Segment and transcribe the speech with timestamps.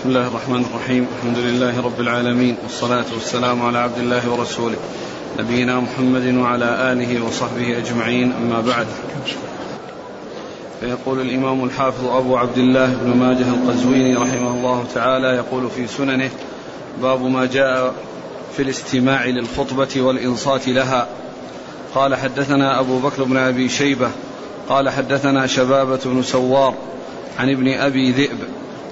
[0.00, 1.06] بسم الله الرحمن الرحيم.
[1.16, 2.56] الحمد لله رب العالمين.
[2.62, 4.76] والصلاة والسلام على عبد الله ورسوله.
[5.38, 8.32] نبينا محمد وعلى آله وصحبه أجمعين.
[8.32, 8.86] أما بعد.
[10.80, 16.30] فيقول الإمام الحافظ أبو عبد الله بن ماجه القزويني رحمه الله تعالى يقول في سننه
[17.02, 17.94] باب ما جاء
[18.56, 21.08] في الاستماع للخطبة والإنصات لها.
[21.94, 24.10] قال حدثنا أبو بكر بن أبي شيبة.
[24.68, 26.74] قال حدثنا شبابة بن سوار
[27.38, 28.38] عن ابن أبي ذئب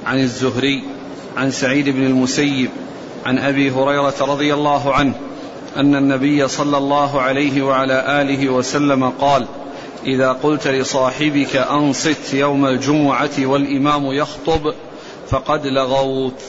[0.06, 0.97] عن الزهري
[1.38, 2.70] عن سعيد بن المسيب
[3.26, 5.14] عن أبي هريرة رضي الله عنه
[5.76, 9.46] أن النبي صلى الله عليه وعلى آله وسلم قال
[10.06, 14.74] إذا قلت لصاحبك أنصت يوم الجمعة والإمام يخطب
[15.30, 16.40] فقد لغوت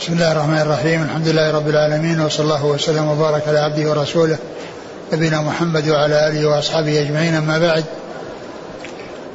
[0.00, 4.38] بسم الله الرحمن الرحيم الحمد لله رب العالمين وصلى الله وسلم وبارك على عبده ورسوله
[5.12, 7.34] نبينا محمد وعلى آله وأصحابه أجمعين.
[7.34, 7.84] أما بعد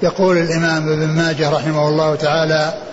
[0.03, 2.90] يقول الإمام ابن ماجه رحمه الله تعالى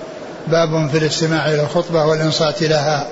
[0.51, 3.09] باب في الاستماع إلى الخطبة والإنصات لها.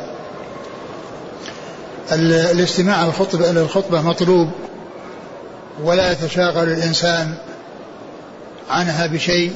[2.53, 4.51] الاستماع الخطبه إلى الخطبة مطلوب
[5.83, 7.35] ولا يتشاغل الإنسان
[8.71, 9.53] عنها بشيء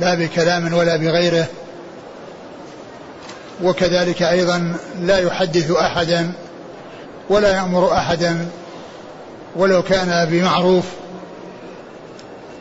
[0.00, 1.46] لا بكلام ولا بغيره.
[3.62, 6.32] وكذلك أيضا لا يحدث احدا
[7.30, 8.48] ولا يأمر احدا
[9.56, 10.84] ولو كان بمعروف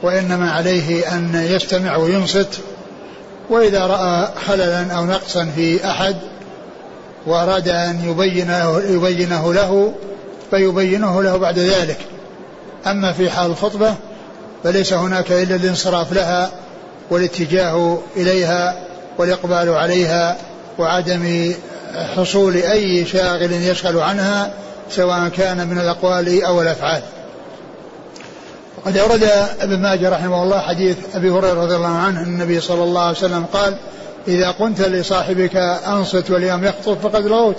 [0.01, 2.59] وإنما عليه أن يستمع وينصت
[3.49, 6.15] وإذا رأى خللا أو نقصا في أحد
[7.25, 9.93] وأراد أن يبينه, يبينه له
[10.51, 11.97] فيبينه له بعد ذلك.
[12.87, 13.95] أما في حال الخطبة
[14.63, 16.51] فليس هناك إلا الانصراف لها
[17.09, 18.79] والاتجاه إليها
[19.17, 20.37] والإقبال عليها
[20.77, 21.53] وعدم
[22.17, 24.53] حصول أي شاغل يشغل عنها
[24.89, 27.01] سواء كان من الأقوال أو الأفعال.
[28.85, 29.23] وقد أورد
[29.59, 33.17] ابن ماجه رحمه الله حديث أبي هريرة رضي الله عنه أن النبي صلى الله عليه
[33.17, 33.77] وسلم قال
[34.27, 35.55] إذا قلت لصاحبك
[35.87, 37.55] أنصت واليوم يخطب فقد لغوت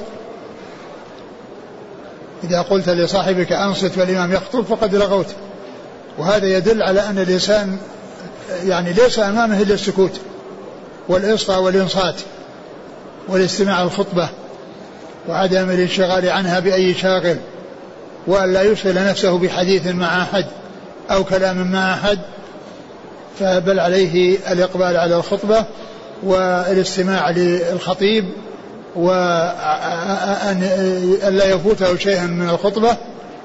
[2.45, 5.27] إذا قلت لصاحبك أنصت والإمام يخطب فقد لغوت.
[6.19, 7.79] وهذا يدل على أن الإنسان
[8.65, 10.21] يعني ليس أمامه إلا السكوت
[11.09, 12.15] والإصغاء والإنصات
[13.29, 14.29] والاستماع الخطبة
[15.29, 17.37] وعدم الانشغال عنها بأي شاغل
[18.27, 20.47] وأن لا يشغل نفسه بحديث مع أحد.
[21.11, 22.19] أو كلام مع أحد
[23.39, 25.65] فبل عليه الإقبال على الخطبة
[26.23, 28.25] والاستماع للخطيب
[28.97, 30.61] وأن
[31.29, 32.97] لا يفوته شيئا من الخطبة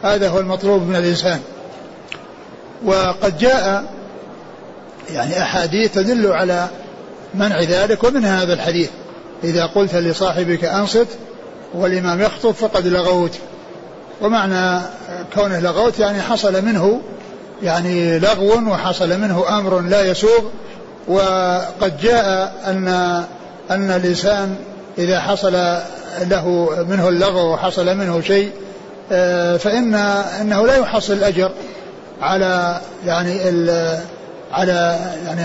[0.03, 1.39] هذا هو المطلوب من الإنسان.
[2.85, 3.83] وقد جاء
[5.13, 6.67] يعني أحاديث تدل على
[7.33, 8.89] منع ذلك ومن هذا الحديث
[9.43, 11.07] إذا قلت لصاحبك أنصت
[11.73, 13.37] والإمام يخطب فقد لغوت.
[14.21, 14.81] ومعنى
[15.35, 17.01] كونه لغوت يعني حصل منه
[17.63, 20.41] يعني لغو وحصل منه أمر لا يسوغ
[21.07, 22.87] وقد جاء أن
[23.71, 24.55] أن الإنسان
[24.97, 25.53] إذا حصل
[26.21, 28.51] له منه اللغو وحصل منه شيء
[29.11, 29.95] آه، فإن
[30.41, 31.51] إنه لا يحصل الأجر
[32.21, 33.39] على يعني
[34.51, 35.41] على يعني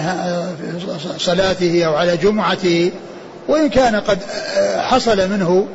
[1.19, 2.91] صلاته أو على جمعته
[3.49, 4.19] وإن كان قد
[4.79, 5.67] حصل منه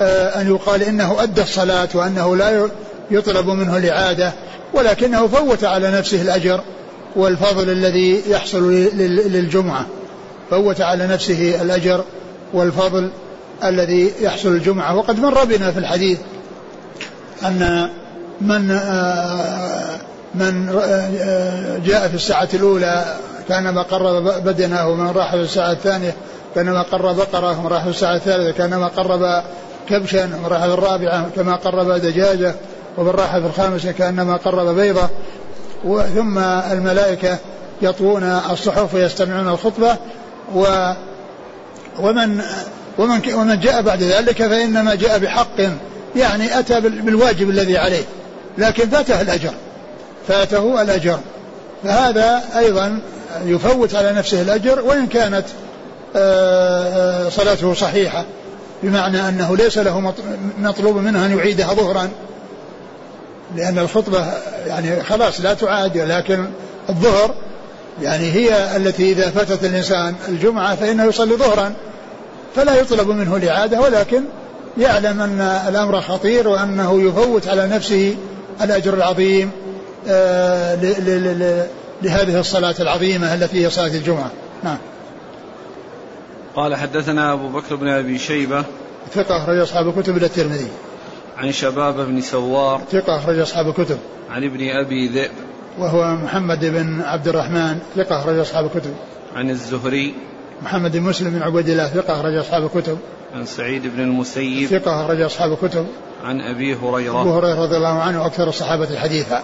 [0.00, 2.68] آه، أن يقال إنه أدى الصلاة وأنه لا
[3.10, 4.32] يطلب منه الإعادة
[4.74, 6.60] ولكنه فوت على نفسه الأجر
[7.16, 9.86] والفضل الذي يحصل للجمعة.
[10.50, 12.04] فوت على نفسه الأجر
[12.52, 13.10] والفضل
[13.64, 14.96] الذي يحصل الجمعة.
[14.96, 16.18] وقد مر بنا في الحديث
[17.46, 17.88] أن
[18.40, 18.78] من
[20.34, 23.16] من آه، جاء في الساعة الأولى
[23.48, 26.14] كانما قرب بدنه ومن راح في الساعة الثانية
[26.54, 29.42] كانما قرب بقرة ومن راح في الساعة الثالثة كانما قرب
[29.88, 32.54] كبشا ومن راح في الرابعة كما قرب دجاجة.
[32.98, 35.08] ومن راح في الخامسة كأنما قرب بيضة
[36.14, 36.38] ثم
[36.72, 37.38] الملائكة
[37.82, 39.96] يطوون الصحف ويستمعون الخطبة
[40.54, 40.92] و
[41.98, 42.40] ومن
[42.98, 45.60] ومن ومن جاء بعد ذلك فإنما جاء بحق
[46.16, 48.04] يعني أتى بالواجب الذي عليه
[48.58, 49.52] لكن فاته الأجر
[50.28, 51.18] فاته الأجر.
[51.84, 53.00] فهذا أيضا
[53.44, 55.44] يفوت على نفسه الأجر وإن كانت
[56.16, 58.24] آه، آه، صلاته صحيحة
[58.82, 60.14] بمعنى أنه ليس له
[60.58, 62.08] مطلوب منه أن يعيدها ظهرا.
[63.56, 64.26] لأن الخطبة
[64.66, 66.46] يعني خلاص لا تعاد لكن
[66.88, 67.34] الظهر
[68.02, 71.72] يعني هي التي إذا فاتت الإنسان الجمعة فإنه يصلي ظهرا
[72.56, 74.22] فلا يطلب منه الإعادة ولكن
[74.78, 78.16] يعلم أن الأمر خطير وأنه يفوت على نفسه
[78.62, 79.50] الأجر العظيم
[80.08, 80.74] آه،
[82.02, 84.30] لهذه الصلاة العظيمة التي هي صلاة الجمعة.
[84.64, 84.78] نعم.
[86.56, 88.64] قال حدثنا أبو بكر بن أبي شيبة.
[89.14, 90.68] ثقة أخرج أصحاب الكتب إلى الترمذي.
[91.38, 93.98] عن شباب بن سوار ثقة أخرج أصحاب الكتب.
[94.30, 95.30] عن ابن أبي ذئب
[95.78, 98.94] وهو محمد بن عبد الرحمن ثقة أخرج أصحاب الكتب.
[99.34, 100.14] عن الزهري
[100.62, 102.98] محمد بن مسلم بن عبيد الله ثقة أخرج أصحاب الكتب.
[103.34, 105.86] عن سعيد بن المسيب ثقة أخرج أصحاب الكتب.
[106.24, 109.42] عن أبي هريرة أبو هريرة رضي الله عنه أكثر الصحابة حديثا.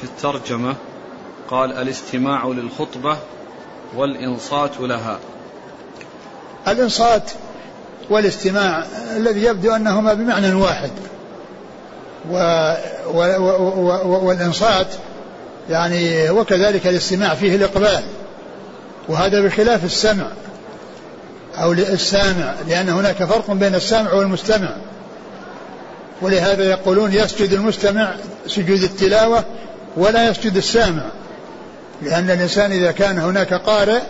[0.00, 0.74] في الترجمة
[1.50, 3.16] قال الاستماع للخطبة
[3.96, 5.18] والإنصات لها.
[6.68, 7.30] الإنصات
[8.10, 8.84] والاستماع
[9.16, 10.90] الذي يبدو أنهما بمعنى واحد.
[12.30, 12.36] و
[13.14, 13.20] و
[14.04, 14.86] و والإنصات
[15.70, 18.02] يعني وكذلك الاستماع فيه الإقبال.
[19.08, 20.26] وهذا بخلاف السمع
[21.58, 24.76] أو السامع لأن هناك فرق بين السامع والمستمع.
[26.22, 28.14] ولهذا يقولون يسجد المستمع
[28.46, 29.44] سجود التلاوة
[29.96, 31.02] ولا يسجد السامع.
[32.02, 34.00] لأن الإنسان إذا كان هناك قارئ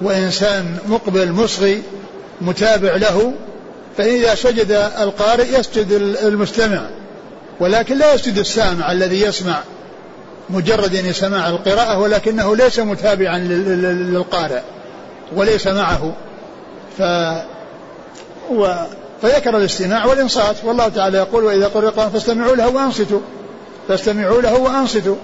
[0.00, 1.82] وإنسان مقبل مصغي
[2.40, 3.32] متابع له
[3.96, 4.70] فإذا سجد
[5.00, 5.92] القارئ يسجد
[6.22, 6.80] المستمع
[7.60, 9.60] ولكن لا يسجد السامع الذي يسمع
[10.50, 14.60] مجرد يعني سماع القراءة ولكنه ليس متابعا للقارئ
[15.36, 16.12] وليس معه.
[16.98, 17.02] ف
[18.50, 18.74] و
[19.22, 23.20] فذكر الاستماع والإنصات والله تعالى يقول وإذا قرئ القرآن فاستمعوا له وأنصتوا
[23.88, 25.16] فاستمعوا له وأنصتوا.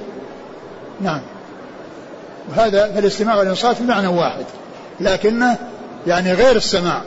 [1.00, 1.20] نعم.
[2.50, 4.44] وهذا فالاستماع والإنصات بمعنى واحد
[5.00, 5.56] لكنه
[6.06, 7.02] يعني غير السماع.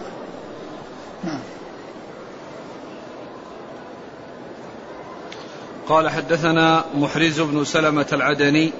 [5.90, 8.72] قال حدثنا محرز بن سلمة العدني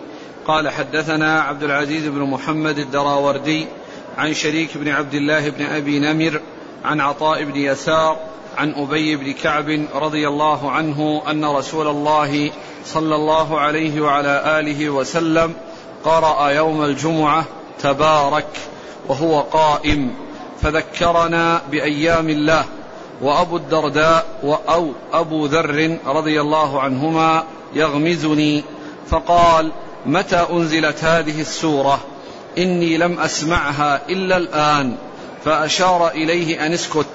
[0.48, 3.68] قال حدثنا عبد العزيز بن محمد الدراوردي
[4.18, 6.42] عن شريك بن عبد الله بن أبي نمر
[6.86, 8.18] عن عطاء بن يسار
[8.58, 12.52] عن أبي بن كعب رضي الله عنه أن رسول الله
[12.86, 15.54] صلى الله عليه وعلى آله وسلم
[16.06, 17.46] قرأ يوم الجمعة
[17.80, 18.48] تبارك.
[19.10, 20.14] وهو قائم
[20.62, 22.66] فذكرنا بأيام الله
[23.22, 24.26] وأبو الدرداء
[24.70, 27.44] أو أبو ذر رضي الله عنهما
[27.74, 28.64] يغمزني
[29.10, 29.72] فقال
[30.06, 32.00] متى أنزلت هذه السورة؟
[32.58, 34.96] إني لم أسمعها إلا الآن
[35.46, 37.06] فأشار إليه أن اسكت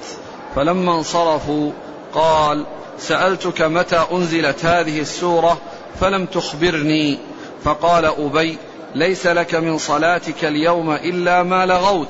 [0.57, 1.71] فلما انصرفوا
[2.15, 2.67] قال
[2.99, 5.59] سألتك متى أنزلت هذه السورة؟
[6.01, 7.19] فلم تخبرني
[7.65, 8.59] فقال أبي
[8.95, 12.09] ليس لك من صلاتك اليوم إلا ما لغوت.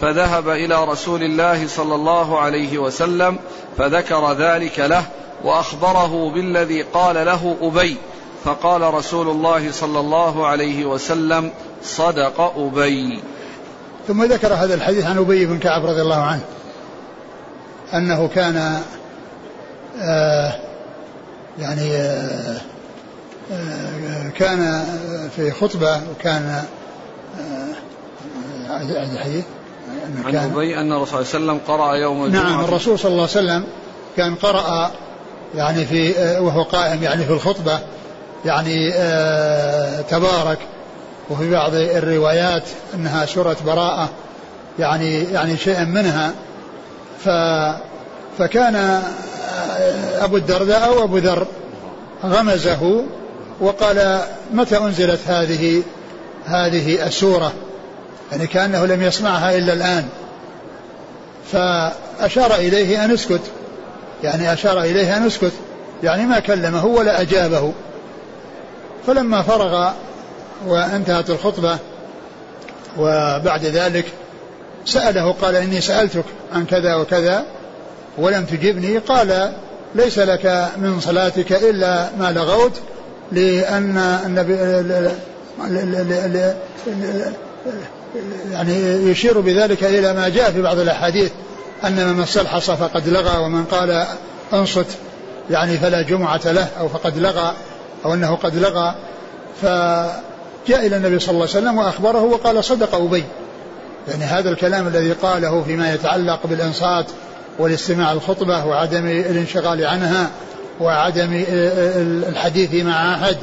[0.00, 3.38] فذهب إلى رسول الله صلى الله عليه وسلم
[3.78, 5.04] فذكر ذلك له
[5.44, 7.96] وأخبره بالذي قال له أبي.
[8.44, 11.50] فقال رسول الله صلى الله عليه وسلم
[11.82, 13.22] صدق أبي.
[14.08, 16.42] ثم ذكر هذا الحديث عن أبي بن كعب رضي الله عنه
[17.94, 18.82] أنه كان
[20.00, 20.54] آه
[21.58, 22.60] يعني آه
[24.38, 24.84] كان
[25.36, 26.64] في خطبة وكان
[28.70, 28.82] آه
[29.12, 29.44] الحديث
[30.24, 32.42] عن أبي أن الرسول صلى الله عليه وسلم قرأ يوم الجمعة.
[32.42, 33.64] نعم الرسول صلى الله عليه وسلم
[34.16, 34.90] كان قرأ
[35.54, 37.78] يعني في وهو قائم يعني في الخطبة
[38.44, 40.58] يعني آه تبارك
[41.30, 42.62] وفي بعض الروايات
[42.94, 44.08] أنها سورة براءة
[44.78, 46.32] يعني يعني شيئا منها.
[47.24, 47.28] ف
[48.38, 49.02] فكان
[50.20, 51.46] أبو الدرداء أو أبو ذر
[52.24, 53.04] غمزه
[53.62, 54.20] وقال
[54.52, 55.82] متى أنزلت هذه
[56.46, 57.52] هذه السورة؟
[58.32, 60.08] يعني كأنه لم يسمعها إلا الآن.
[61.52, 63.40] فأشار إليه أن اسكت.
[64.22, 65.52] يعني أشار إليه أن اسكت.
[66.02, 67.72] يعني ما كلمه ولا أجابه.
[69.06, 69.90] فلما فرغ
[70.66, 71.78] وانتهت الخطبة
[72.98, 74.04] وبعد ذلك
[74.84, 77.44] سأله قال إني سألتك عن كذا وكذا
[78.18, 79.52] ولم تجبني قال
[79.94, 82.80] ليس لك من صلاتك إلا ما لغوت.
[83.32, 84.54] لأن النبي
[88.52, 88.74] يعني
[89.10, 91.30] يشير بذلك إلى ما جاء في بعض الأحاديث
[91.84, 94.06] أن من استلحص فقد لغى ومن قال
[94.52, 94.86] أنصت
[95.50, 97.54] يعني فلا جمعة له أو فقد لغى
[98.04, 98.94] أو أنه قد لغى.
[99.62, 103.24] فجاء إلى النبي صلى الله عليه وسلم وأخبره وقال صدق أبي.
[104.08, 107.06] يعني هذا الكلام الذي قاله فيما يتعلق بالإنصات
[107.58, 110.30] والاستماع الخطبة وعدم الانشغال عنها
[110.80, 111.44] وعدم
[112.28, 113.36] الحديث مع أحد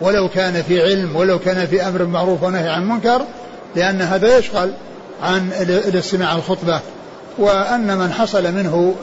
[0.00, 3.20] ولو كان في علم ولو كان في أمر معروف ونهي عن منكر
[3.76, 4.70] لأن هذا يشغل
[5.22, 6.80] عن الاستماع الخطبة.
[7.38, 8.94] وأن من حصل منه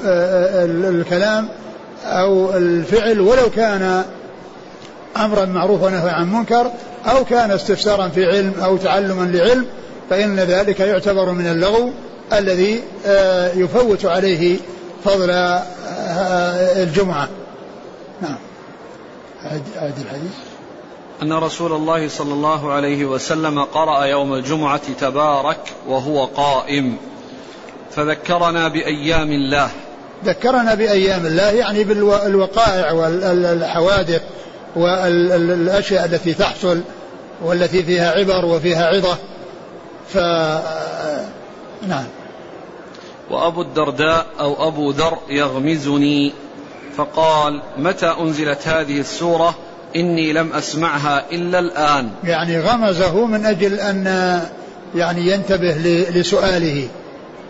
[0.90, 1.48] الكلام
[2.06, 4.04] أو الفعل ولو كان
[5.18, 6.72] أمرا معروفا ونهي عن منكر
[7.06, 9.66] أو كان استفسارا في علم أو تعلما لعلم
[10.10, 11.92] فإن ذلك يعتبر من اللغو
[12.34, 12.84] الذي
[13.56, 14.58] يفوت عليه
[15.06, 15.30] فضل
[16.78, 17.28] الجمعة.
[18.22, 18.38] نعم.
[19.46, 20.32] أعد الحديث؟
[21.22, 26.98] أن رسول الله صلى الله عليه وسلم قرأ يوم الجمعة تبارك وهو قائم.
[27.92, 29.70] فذكرنا بأيام الله.
[30.26, 34.22] ذكرنا بأيام الله يعني بالوقائع والحوادث
[34.76, 36.82] والأشياء التي تحصل
[37.44, 39.18] والتي فيها عبر وفيها عظة.
[40.10, 40.18] ف
[41.88, 42.06] نعم.
[43.30, 46.34] وأبو الدرداء أو أبو ذر يغمزني.
[46.98, 49.56] فقال متى أنزلت هذه السورة؟
[49.96, 52.10] إني لم أسمعها إلا الآن.
[52.24, 54.06] يعني غمزه من أجل أن
[54.96, 55.74] يعني ينتبه
[56.16, 56.88] لسؤاله.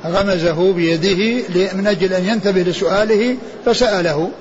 [0.06, 4.32] غمزه بيده من أجل أن ينتبه لسؤاله فسأله.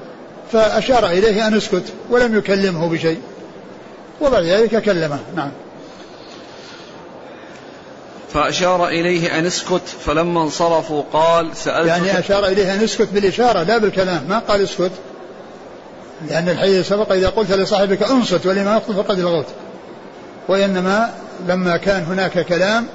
[0.53, 3.19] فأشار إليه أن اسكت ولم يكلمه بشيء.
[4.21, 5.19] وبعد ذلك كلمه.
[5.37, 5.51] نعم.
[8.35, 13.79] فأشار إليه أن اسكت فلما انصرفوا قال سألت يعني أشار إليه أن اسكت بالإشارة لا
[13.79, 14.91] بالكلام ما قال اسكت.
[16.29, 19.47] لأن الحديث سبق إذا قلت لصاحبك انصت ولما يخطب فقد لغوت.
[20.49, 21.13] وإنما
[21.49, 22.87] لما كان هناك كلام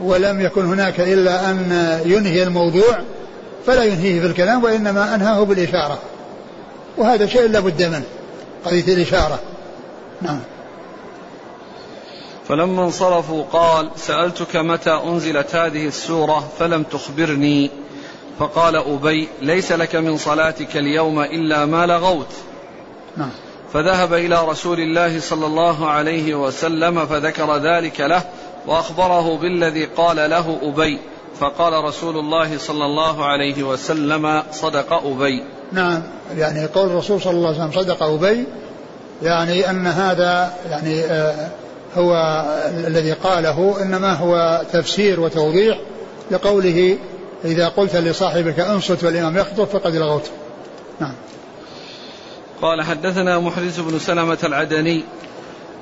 [0.00, 2.98] ولم يكن هناك إلا أن ينهي الموضوع
[3.66, 5.98] فلا ينهيه بالكلام وإنما أنهاه بالإشارة.
[6.96, 8.04] وهذا شيء لا بد منه
[8.64, 9.38] قضية الإشارة.
[10.22, 10.40] نعم.
[12.52, 17.70] فلما انصرفوا قال سألتك متى أنزلت هذه السورة فلم تخبرني.
[18.38, 22.26] فقال أبي ليس لك من صلاتك اليوم إلا ما لغوت.
[23.16, 23.30] نعم.
[23.72, 28.22] فذهب إلى رسول الله صلى الله عليه وسلم فذكر ذلك له
[28.66, 30.98] وأخبره بالذي قال له أبي.
[31.40, 35.44] فقال رسول الله صلى الله عليه وسلم صدق أبي.
[35.72, 36.02] نعم.
[36.36, 38.46] يعني قول الرسول صلى الله عليه وسلم صدق أبي
[39.22, 41.61] يعني أن هذا يعني آه
[41.96, 42.42] هو
[42.86, 45.78] الذي قاله إنما هو تفسير وتوضيح
[46.30, 46.98] لقوله
[47.44, 50.30] إذا قلت لصاحبك أنصت والإمام يخطب فقد لغوت
[51.00, 51.14] نعم
[52.62, 55.04] قال حدثنا محرز بن سلمة العدني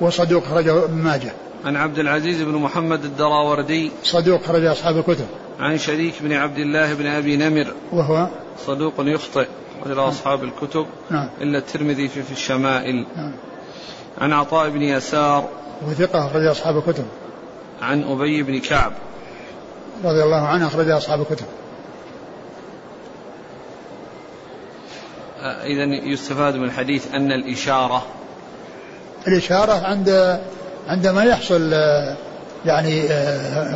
[0.01, 1.31] وصدوق خرجه ابن ماجه
[1.65, 5.25] عن عبد العزيز بن محمد الدراوردي صدوق خرج أصحاب الكتب
[5.59, 8.27] عن شريك بن عبد الله بن أبي نمر وهو
[8.65, 9.47] صدوق يخطئ
[9.85, 10.01] إلى.
[10.01, 11.29] أصحاب الكتب نعم.
[11.41, 13.33] إلا الترمذي في, في الشمائل نعم.
[14.17, 15.49] عن عطاء بن يسار
[15.87, 17.05] وثقة أخرج أصحاب الكتب.
[17.81, 18.93] عن أبي بن كعب.
[20.03, 21.45] رضي الله عنه أخرج أصحاب الكتب.
[25.43, 28.05] إذا يستفاد من الحديث أن الإشارة
[29.27, 30.39] الإشارة عند
[30.87, 31.73] عندما يحصل
[32.65, 33.03] يعني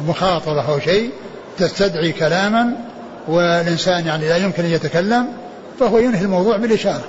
[0.07, 1.11] مخاطبة أو شيء
[1.57, 2.71] تستدعي كلاما
[3.27, 5.27] والإنسان يعني لا يمكن أن يتكلم
[5.79, 7.03] فهو ينهي الموضوع بالإشارة.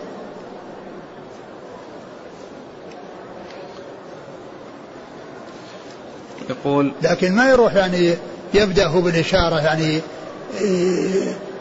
[6.65, 8.15] يقول لكن ما يروح يعني
[8.55, 10.01] يبدأ هو بالإشارة يعني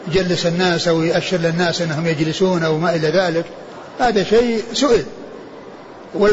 [0.08, 3.44] يجلس الناس أو يأشر للناس أنهم يجلسون أو ما إلى ذلك.
[4.00, 5.04] هذا شيء سئل.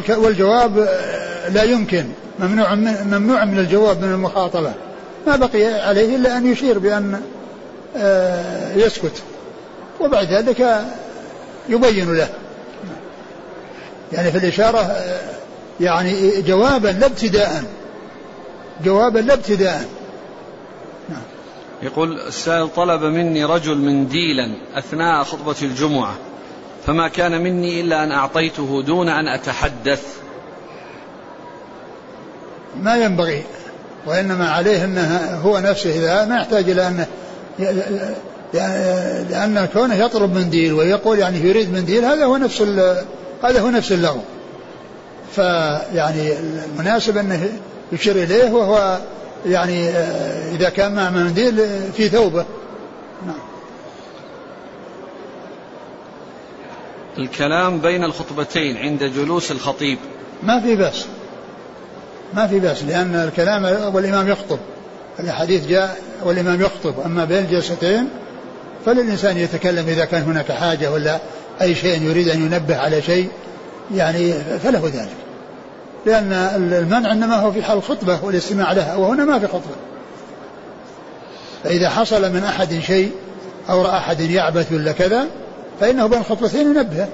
[0.09, 0.89] والجواب
[1.53, 2.05] لا يمكن.
[2.39, 4.73] ممنوع من ممنوع من الجواب من المخاطبة.
[5.27, 7.21] ما بقي عليه إلا أن يشير بأن
[7.97, 9.23] آه، يسكت.
[9.99, 10.81] وبعد ذلك
[11.69, 12.29] يبين له.
[14.13, 15.21] يعني في الإشارة آه،
[15.79, 17.63] يعني جوابا لا ابتداء
[18.83, 19.85] جوابا لا ابتداء
[21.09, 21.21] نعم.
[21.83, 26.15] يقول السائل طلب مني رجل منديلا أثناء خطبة الجمعة
[26.87, 30.03] فما كان مني إلا أن أعطيته دون أن أتحدث.
[32.81, 33.43] ما ينبغي
[34.05, 37.07] وإنما عليه أنه هو نفسه إذا ما يحتاج إلى أنه
[39.29, 42.61] لأن كونه يطلب منديل ويقول يعني يريد منديل هذا هو نفس
[43.43, 44.21] هذا هو نفس اللغو.
[45.35, 47.49] فيعني المناسب أنه
[47.93, 48.99] يشير إليه وهو
[49.45, 49.89] يعني
[50.55, 51.57] إذا كان مع منديل
[51.95, 52.45] في ثوبه.
[53.25, 53.35] نعم.
[57.17, 59.97] الكلام بين الخطبتين عند جلوس الخطيب.
[60.43, 61.05] ما في بأس.
[62.33, 64.59] ما في بأس لأن الكلام والإمام يخطب.
[65.19, 66.99] الحديث جاء والإمام يخطب.
[67.05, 68.09] أما بين الجلستين
[68.85, 71.19] فللإنسان يتكلم إذا كان هناك حاجة ولا
[71.61, 73.29] أي شيء يريد أن ينبه على شيء
[73.95, 75.23] يعني فله ذلك.
[76.05, 76.33] لأن
[76.73, 79.75] المنع إنما هو في حال الخطبة والاستماع لها وهنا ما في خطبة.
[81.63, 83.11] فإذا حصل من أحد شيء
[83.69, 85.27] أو رأى أحد يعبث ولا كذا
[85.79, 87.07] فإنه بين الخطبتين ينبه.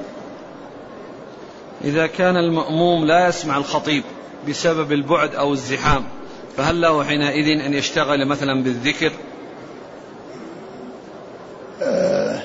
[1.84, 4.03] إذا كان المأموم لا يسمع الخطيب
[4.50, 6.03] بسبب البعد أو الزحام
[6.58, 9.12] فهل له حينئذ أن يشتغل مثلا بالذكر؟
[11.81, 12.41] آه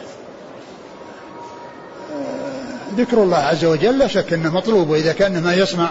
[2.97, 5.91] ذكر الله عز وجل لا شك إنه مطلوب وإذا كان ما يسمع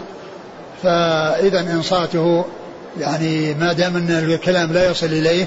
[0.84, 2.46] فإذا انصاته
[3.00, 5.46] يعني ما دام أن الكلام لا يصل إليه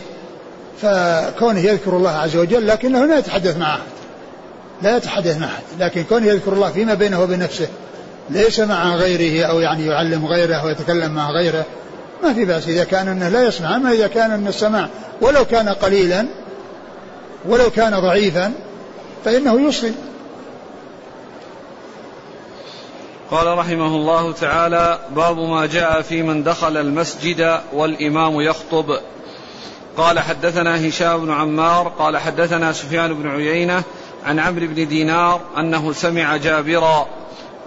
[0.82, 3.80] فكونه يذكر الله عز وجل لكنه لا يتحدث مع أحد.
[4.82, 7.68] لا يتحدث مع أحد لكن كونه يذكر الله فيما بينه وبين نفسه
[8.30, 11.64] ليس مع غيره أو يعني يعلم غيره أو يتكلم مع غيره
[12.22, 12.68] ما في بأس.
[12.68, 14.88] إذا كان أنه لا يسمع أما إذا كان أن السماع
[15.20, 16.26] ولو كان قليلا
[17.48, 18.52] ولو كان ضعيفا
[19.24, 19.92] فإنه يوصي
[23.30, 28.98] قال رحمه الله تعالى باب ما جاء في من دخل المسجد والإمام يخطب.
[29.96, 33.82] قال حدثنا هشام بن عمار قال حدثنا سفيان بن عيينة
[34.26, 37.06] عن عمرو بن دينار أنه سمع جابرا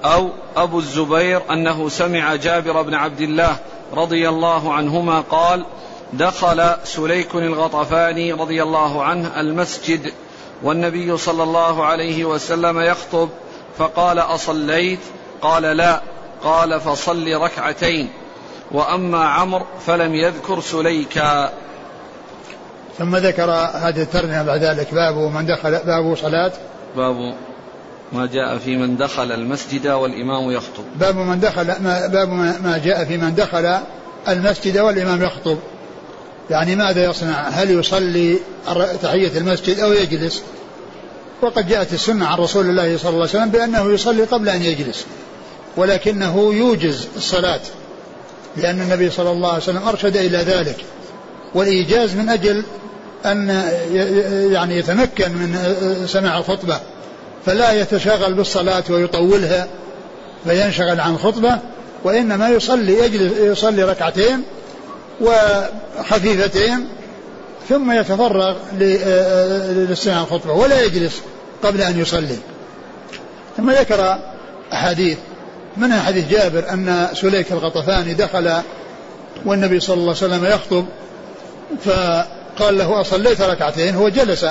[0.06, 3.56] أو أبو الزبير أنه سمع جابر بن عبد الله
[3.94, 5.66] رضي الله عنهما قال
[6.14, 10.14] دخل سليك الغطفاني رضي الله عنه المسجد
[10.64, 13.30] والنبي صلى الله عليه وسلم يخطب
[13.78, 15.00] فقال أصليت؟
[15.42, 16.02] قال لا
[16.44, 18.10] قال فصل ركعتين.
[18.72, 21.52] وأما عمرو فلم يذكر سليكا.
[22.98, 26.52] ثم ذكر هذه الترجمة بعد ذلك باب من دخل باب صلاة.
[26.98, 27.36] باب
[28.12, 30.84] ما جاء في من دخل المسجد والإمام يخطب.
[30.96, 32.30] باب من دخل ما باب
[32.64, 33.80] ما جاء في من دخل
[34.28, 35.58] المسجد والإمام يخطب.
[36.50, 38.40] يعني ماذا يصنع؟ هل يصلي
[39.02, 40.44] تحية المسجد أو يجلس؟
[41.42, 45.06] وقد جاءت السنة عن رسول الله صلى الله عليه وسلم بأنه يصلي قبل أن يجلس.
[45.78, 47.60] ولكنه يوجز الصلاة
[48.58, 50.78] لأن النبي صلى الله عليه وسلم أرشد إلى ذلك.
[51.56, 52.64] والإيجاز من أجل
[53.26, 53.50] أن
[54.52, 55.58] يعني يتمكن من
[56.08, 56.80] سماع الخطبة
[57.46, 59.68] فلا يتشاغل بالصلاة ويطولها
[60.44, 61.60] فينشغل عن الخطبة
[62.04, 64.44] وإنما يصلي يجلس يصلي ركعتين
[65.22, 66.88] وخفيفتين
[67.70, 68.56] ثم يتفرغ
[69.90, 71.22] لاستماع الخطبة ولا يجلس
[71.64, 72.38] قبل أن يصلي.
[73.58, 74.20] ثم ذكر
[74.74, 75.18] أحاديث
[75.80, 78.54] منها حديث جابر أن سليك الغطفاني دخل
[79.46, 80.86] والنبي صلى الله عليه وسلم يخطب
[81.86, 84.46] فقال له أصليت ركعتين؟ هو جلس.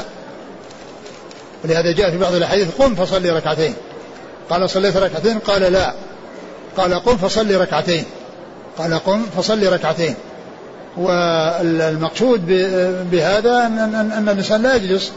[1.64, 3.74] ولهذا جاء في بعض الأحاديث قم فصلي ركعتين.
[4.50, 5.94] قال صليت ركعتين؟ قال لا.
[6.76, 8.04] قال قم فصلي ركعتين.
[8.78, 10.14] قال قم فصلي ركعتين.
[10.96, 12.46] والمقصود
[13.10, 15.12] بهذا أن الإنسان لا يجلس.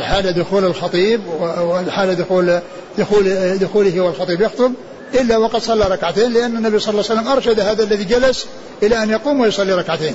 [0.00, 1.20] حال دخول الخطيب
[1.60, 2.60] وحال دخول
[2.98, 4.72] دخول دخوله والخطيب يخطب
[5.14, 8.46] إلا وقد صلى ركعتين لأن النبي صلى الله عليه وسلم أرشد هذا الذي جلس
[8.82, 10.14] إلى أن يقوم ويصلي ركعتين.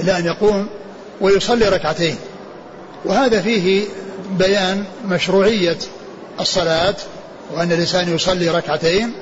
[0.00, 0.66] إلى أن يقوم
[1.20, 2.16] ويصلي ركعتين.
[3.04, 3.84] وهذا فيه
[4.38, 5.78] بيان مشروعية
[6.40, 6.94] الصلاة
[7.54, 9.12] وأن الإنسان يصلي ركعتين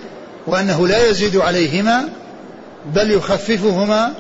[0.47, 2.09] وأنه لا يزيد عليهما
[2.95, 4.15] بل يخففهما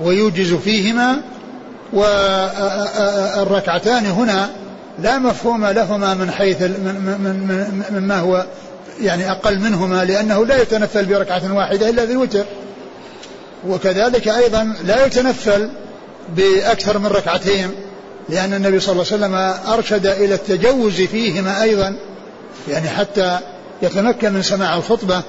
[0.00, 1.20] ويوجز فيهما
[1.92, 4.50] والركعتان هنا
[4.98, 6.62] لا مفهوم لهما من حيث
[7.90, 8.46] مما هو
[9.00, 12.44] يعني أقل منهما لأنه لا يتنفل بركعة واحدة إلا في الوتر.
[13.68, 15.70] وكذلك أيضا لا يتنفل
[16.36, 17.70] بأكثر من ركعتين
[18.28, 19.34] لأن النبي صلى الله عليه وسلم
[19.72, 21.96] أرشد إلى التجوز فيهما أيضا
[22.68, 23.38] يعني حتى
[23.82, 25.22] يتمكن من سماع الخطبة.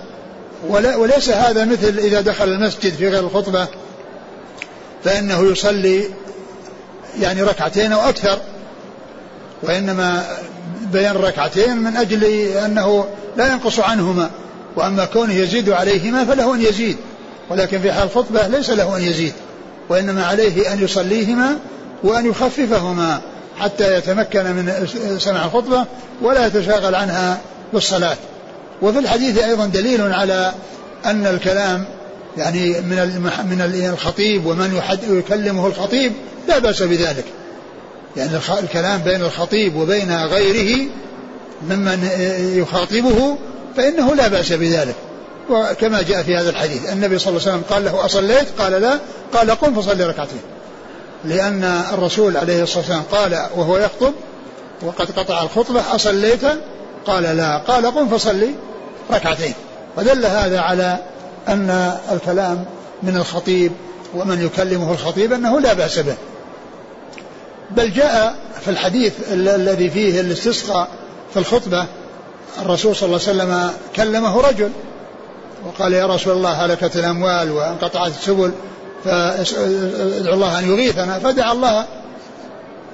[0.69, 3.67] وليس هذا مثل إذا دخل المسجد في غير الخطبة
[5.03, 6.03] فإنه يصلي
[7.19, 8.39] يعني ركعتين أو أكثر
[9.63, 10.23] وإنما
[10.91, 12.23] بيان ركعتين من أجل
[12.65, 13.06] أنه
[13.38, 14.30] لا ينقص عنهما
[14.75, 16.97] وأما كونه يزيد عليهما فله أن يزيد
[17.49, 19.34] ولكن في حال الخطبة ليس له أن يزيد
[19.89, 21.58] وإنما عليه أن يصليهما
[22.04, 23.21] وأن يخففهما
[23.60, 24.88] حتى يتمكن من
[25.19, 25.86] سماع الخطبة
[26.21, 27.39] ولا يتشاغل عنها
[27.73, 28.17] بالصلاة.
[28.82, 30.54] وفي الحديث أيضا دليل على
[31.06, 31.86] أن الكلام
[32.38, 36.13] يعني من من الخطيب ومن يكلمه الخطيب
[36.47, 37.25] لا بأس بذلك.
[38.17, 40.88] يعني الكلام بين الخطيب وبين غيره
[41.69, 42.10] ممن
[42.56, 43.38] يخاطبه
[43.78, 44.95] فإنه لا بأس بذلك.
[45.50, 49.00] وكما جاء في هذا الحديث النبي صلى الله عليه وسلم قال له أصليت؟ قال لا.
[49.34, 50.41] قال قم فصلي ركعتين.
[51.26, 54.13] لأن الرسول عليه الصلاة والسلام قال وهو يخطب
[54.82, 56.41] وقد قطع الخطبة أصليت؟
[57.06, 57.58] قال لا.
[57.58, 58.50] قال قم فصلي
[59.12, 59.54] ركعتين.
[59.97, 60.97] ودل هذا على
[61.47, 62.65] أن الكلام
[63.04, 63.71] من الخطيب
[64.15, 66.15] ومن يكلمه الخطيب أنه لا بأس به.
[67.75, 70.88] بل جاء في الحديث الذي فيه الاستسقاء
[71.34, 71.86] في الخطبة
[72.62, 74.69] الرسول صلى الله عليه وسلم كلمه رجل
[75.65, 78.51] وقال يا رسول الله هلكت الأموال وانقطعت السبل
[79.05, 81.19] فادعو الله أن يغيثنا.
[81.19, 81.86] فدعا الله.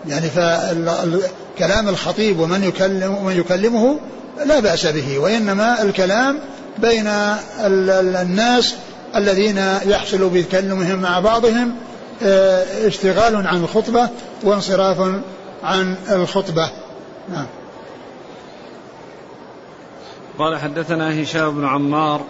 [0.08, 4.00] يعني فكلام الخطيب ومن يكلم ومن يكلمه
[4.46, 6.40] لا بأس به وإنما الكلام
[6.78, 7.08] بين
[8.22, 8.76] الناس
[9.16, 11.76] الذين يحصل بتكلمهم مع بعضهم
[12.22, 14.10] اشتغال عن الخطبة
[14.44, 15.22] وانصراف
[15.64, 16.70] عن الخطبة.
[17.30, 17.46] نعم.
[20.40, 22.22] قال حدثنا هشام بن عمار.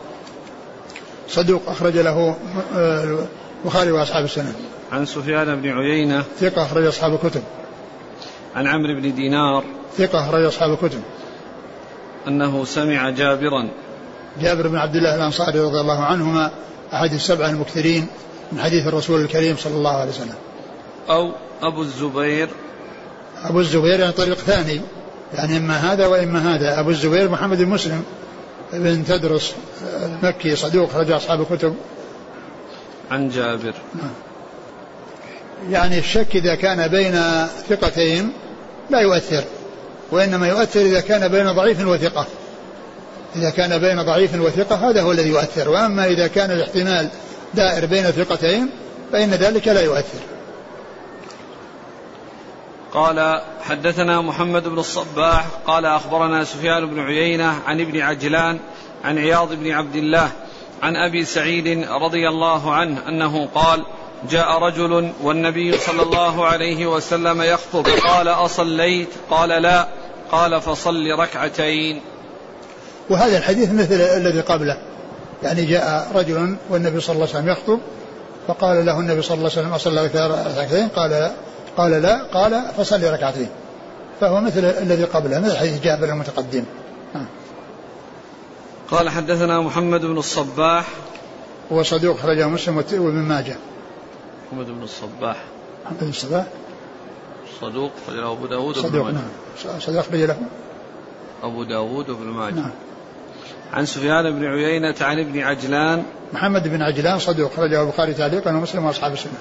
[1.30, 2.36] صدوق أخرج له
[2.76, 3.28] آه،
[3.66, 4.54] البخاري وأصحاب السنة.
[4.92, 6.24] عن سفيان بن عيينة.
[6.40, 7.44] ثقة أخرج أصحاب الكتب.
[8.56, 9.64] عن عمرو بن دينار.
[9.98, 11.02] ثقة أخرج أصحاب الكتب.
[12.28, 13.70] أنه سمع جابرا.
[14.42, 16.52] جابر بن عبد الله الأنصاري رضي الله عنهما
[16.94, 18.08] أحد السبعة المكثرين
[18.52, 20.36] من حديث الرسول الكريم صلى الله عليه وسلم.
[21.10, 21.32] أو
[21.62, 22.50] أبو الزبير.
[23.44, 24.82] أبو الزبير يعني طريق ثاني.
[25.34, 26.80] يعني إما هذا وإما هذا.
[26.80, 28.04] أبو الزبير محمد المسلم
[28.74, 29.56] بن تدرس
[30.04, 31.76] المكي صدوق رجع أصحاب الكتب.
[33.12, 33.74] عن جابر.
[33.96, 34.12] نعم.
[35.70, 37.22] يعني الشك إذا كان بين
[37.70, 38.32] ثقتين
[38.90, 39.44] لا يؤثر
[40.12, 42.26] وإنما يؤثر إذا كان بين ضعيف وثقة.
[43.36, 45.70] إذا كان بين ضعيف وثقة هذا هو الذي يؤثر.
[45.70, 47.10] وأما إذا كان الاحتمال
[47.54, 48.70] دائر بين ثقتين
[49.12, 50.20] فإن ذلك لا يؤثر.
[52.94, 58.60] قال حدثنا محمد بن الصباح قال أخبرنا سفيان بن عيينة عن ابن عجلان
[59.04, 60.32] عن عياض بن عبد الله
[60.84, 63.86] عن أبي سعيد رضي الله عنه أنه قال
[64.30, 69.88] جاء رجل والنبي صلى الله عليه وسلم يخطب قال أصليت؟ قال لا.
[70.32, 72.02] قال فصل ركعتين.
[73.10, 74.87] وهذا الحديث مثل الذي قبله.
[75.44, 77.80] يعني جاء رجل والنبي صلى الله عليه وسلم يخطب
[78.48, 81.32] فقال له النبي صلى الله عليه وسلم أصلى ركعتين قال
[81.78, 83.50] قال لا قال فصل ركعتين.
[84.22, 86.64] فهو مثل الذي قبله مثل حديث جابر المتقدم.
[88.92, 90.88] قال حدثنا محمد بن الصباح.
[91.72, 93.56] هو صدوق خرجه مسلم وابن ماجه.
[94.52, 95.38] محمد بن الصباح.
[95.86, 96.46] محمد بن الصباح.
[97.62, 99.24] صدوق خرجه أبو داود صدوق نعم.
[99.80, 100.38] صدوق خرج له.
[101.44, 102.54] أبو داود وابن ماجه.
[102.54, 102.72] نعم.
[103.74, 106.04] عن سفيان بن عيينة عن ابن عجلان
[106.34, 109.38] محمد بن عجلان صدوق خرجه البخاري تعليقا ومسلم وأصحاب السنة.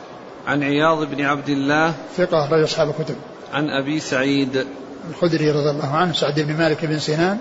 [0.46, 3.16] عن عياض بن عبد الله ثقة أخرج أصحاب الكتب.
[3.52, 4.66] عن أبي سعيد.
[5.10, 7.38] الخدري رضي الله عنه سعد بن مالك بن سنان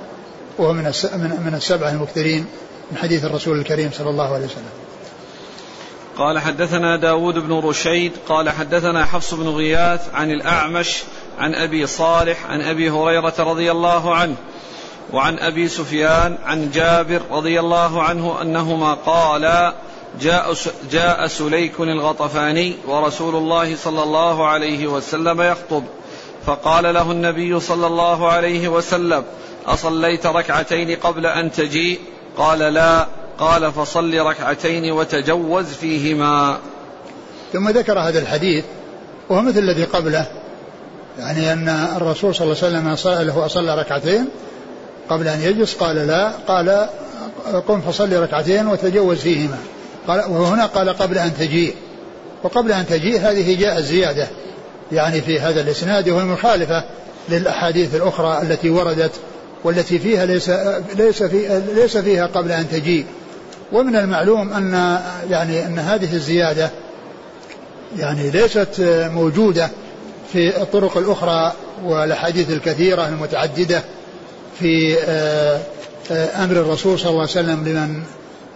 [0.57, 2.45] وهو من من من السبعة المكثرين
[2.91, 4.85] من حديث الرسول الكريم صلى الله عليه وسلم.
[6.17, 11.03] قال حدثنا داود بن رشيد قال حدثنا حفص بن غياث عن الأعمش
[11.39, 14.35] عن أبي صالح عن أبي هريرة رضي الله عنه
[15.13, 19.73] وعن أبي سفيان عن جابر رضي الله عنه أنهما قالا
[20.21, 20.53] جاء
[20.91, 25.83] جاء سليك الغطفاني ورسول الله صلى الله عليه وسلم يخطب
[26.45, 29.23] فقال له النبي صلى الله عليه وسلم
[29.65, 31.99] أصليت ركعتين قبل أن تجيء؟
[32.37, 33.07] قال لا.
[33.39, 36.57] قال فصل ركعتين وتجوز فيهما.
[37.53, 38.65] ثم ذكر هذا الحديث
[39.29, 40.27] وهو مثل الذي قبله
[41.19, 44.27] يعني أن الرسول صلى الله عليه وسلم سأله اصلى ركعتين
[45.09, 46.87] قبل أن يجلس قال لا قال
[47.67, 49.57] قم فصل ركعتين وتجوز فيهما.
[50.07, 51.75] قال وهنا قال قبل أن تجيء.
[52.43, 54.27] وقبل أن تجيء هذه جاء زيادة.
[54.91, 56.83] يعني في هذا الإسناد وهي مخالفة
[57.29, 59.11] للأحاديث الأخرى التي وردت
[59.63, 60.49] والتي فيها ليس
[60.95, 63.05] ليس في ليس فيها قبل أن تجيء.
[63.71, 66.69] ومن المعلوم أن يعني أن هذه الزيادة
[67.97, 68.75] يعني ليست
[69.13, 69.69] موجودة
[70.33, 73.83] في الطرق الأخرى والأحاديث الكثيرة المتعددة
[74.59, 75.59] في آه،
[76.11, 78.03] آه، أمر الرسول صلى الله عليه وسلم لمن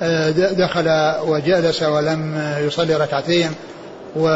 [0.02, 3.52] آه، دخل وجلس ولم يصلي ركعتين.
[4.16, 4.28] و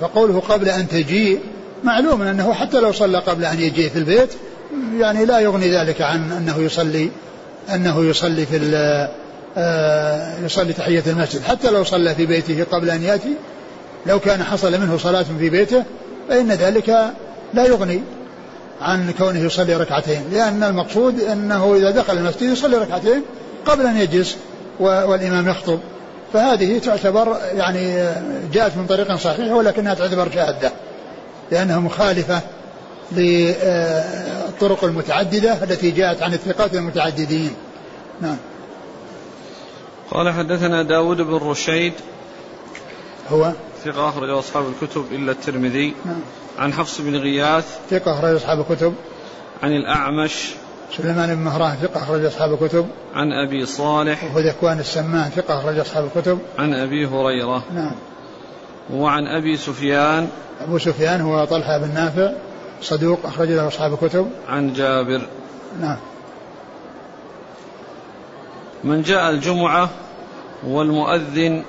[0.00, 1.40] فقوله قبل أن تجيء
[1.84, 4.28] معلوم أنه حتى لو صلى قبل أن يجيء في البيت
[4.98, 7.10] يعني لا يغني ذلك عن أنه يصلي
[7.74, 8.56] أنه يصلي في
[10.44, 11.42] يصلي تحية المسجد.
[11.42, 13.34] حتى لو صلى في بيته قبل أن يأتي
[14.06, 15.84] لو كان حصل منه صلاة في بيته
[16.28, 16.88] فإن ذلك
[17.54, 18.02] لا يغني.
[18.80, 23.22] عن كونه يصلي ركعتين لأن المقصود أنه إذا دخل المسجد يصلي ركعتين
[23.66, 24.36] قبل أن يجلس
[24.80, 25.78] والإمام يخطب.
[26.32, 28.12] فهذه تعتبر يعني
[28.52, 30.72] جاءت من طريق صحيح ولكنها تعتبر شاذة
[31.50, 32.40] لأنها مخالفة
[33.12, 37.54] للطرق المتعددة التي جاءت عن الثقات المتعددين.
[38.20, 38.36] نعم.
[40.10, 41.92] قال حدثنا داود بن رشيد.
[43.30, 43.52] هو؟
[43.84, 45.94] ثقة أخرج أصحاب الكتب إلا الترمذي.
[46.04, 46.20] نعم.
[46.58, 47.78] عن حفص بن غياث.
[47.90, 48.94] ثقة أخرج أصحاب الكتب.
[49.62, 50.50] عن الأعمش.
[50.96, 52.88] سليمان بن مهران ثقة أخرج أصحاب الكتب.
[53.14, 54.24] عن أبي صالح.
[54.24, 56.38] وهو ذكوان السمان ثقة أخرج أصحاب الكتب.
[56.58, 57.64] عن أبي هريرة.
[57.74, 57.94] نعم.
[58.92, 60.28] وعن أبي سفيان.
[60.60, 62.32] أبو سفيان هو طلحة بن نافع
[62.82, 64.30] صدوق أخرج له أصحاب الكتب.
[64.48, 65.20] عن جابر.
[65.80, 65.96] نعم.
[68.84, 69.90] من جاء الجمعة
[70.66, 71.62] والمؤذن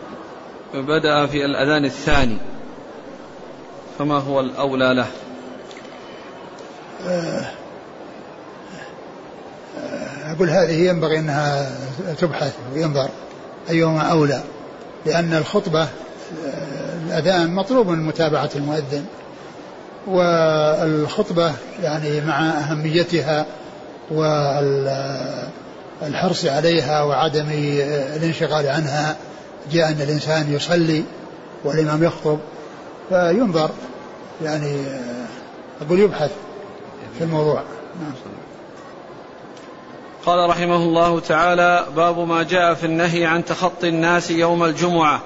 [0.73, 2.37] بدأ في الأذان الثاني.
[3.99, 5.07] فما هو الأولى له؟
[7.07, 7.61] أه
[10.25, 11.71] أقول هذه ينبغي أنها
[12.19, 13.09] تبحث وينظر
[13.69, 14.41] أيهما أولى
[15.05, 15.87] لأن الخطبة
[17.07, 19.05] الأذان مطلوب من متابعة المؤذن
[20.07, 21.53] والخطبة
[21.83, 23.45] يعني مع أهميتها
[26.01, 27.45] والحرص عليها وعدم
[28.15, 29.15] الانشغال عنها
[29.71, 31.03] جاء أن الإنسان يصلي
[31.63, 32.39] والإمام يخطب
[33.09, 33.69] فينظر
[34.43, 34.85] يعني
[35.81, 36.31] أقول يبحث
[37.17, 37.63] في الموضوع
[38.01, 38.13] نعم.
[40.25, 45.21] قال رحمه الله تعالى باب ما جاء في النهي عن تخطي الناس يوم الجمعة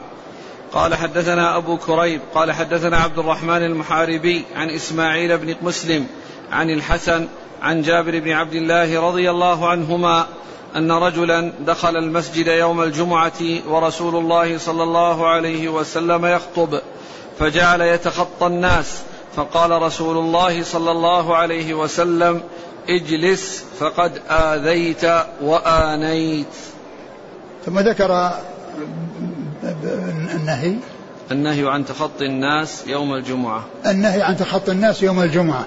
[0.73, 6.07] قال حدثنا أبو كريب قال حدثنا عبد الرحمن المحاربي عن إسماعيل بن مسلم
[6.51, 7.27] عن الحسن
[7.61, 10.25] عن جابر بن عبد الله رضي الله عنهما
[10.75, 16.79] أن رجلا دخل المسجد يوم الجمعة ورسول الله صلى الله عليه وسلم يخطب
[17.39, 19.01] فجعل يتخطى الناس
[19.35, 22.41] فقال رسول الله صلى الله عليه وسلم
[22.89, 25.05] اجلس فقد آذيت
[25.41, 26.47] وآنيت.
[27.65, 28.31] ثم ذكر
[30.35, 30.75] النهي.
[31.31, 33.63] النهي عن تخطي الناس يوم الجمعة.
[33.85, 35.65] النهي عن تخطي الناس يوم الجمعة.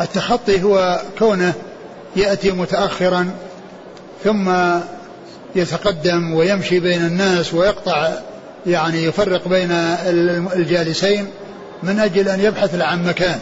[0.00, 1.54] التخطي هو كونه
[2.16, 3.30] يأتي متأخرا
[4.24, 4.50] ثم
[5.54, 8.08] يتقدم ويمشي بين الناس ويقطع
[8.66, 9.70] يعني يفرق بين
[10.56, 11.26] الجالسين
[11.82, 13.38] من أجل أن يبحث عن مكان.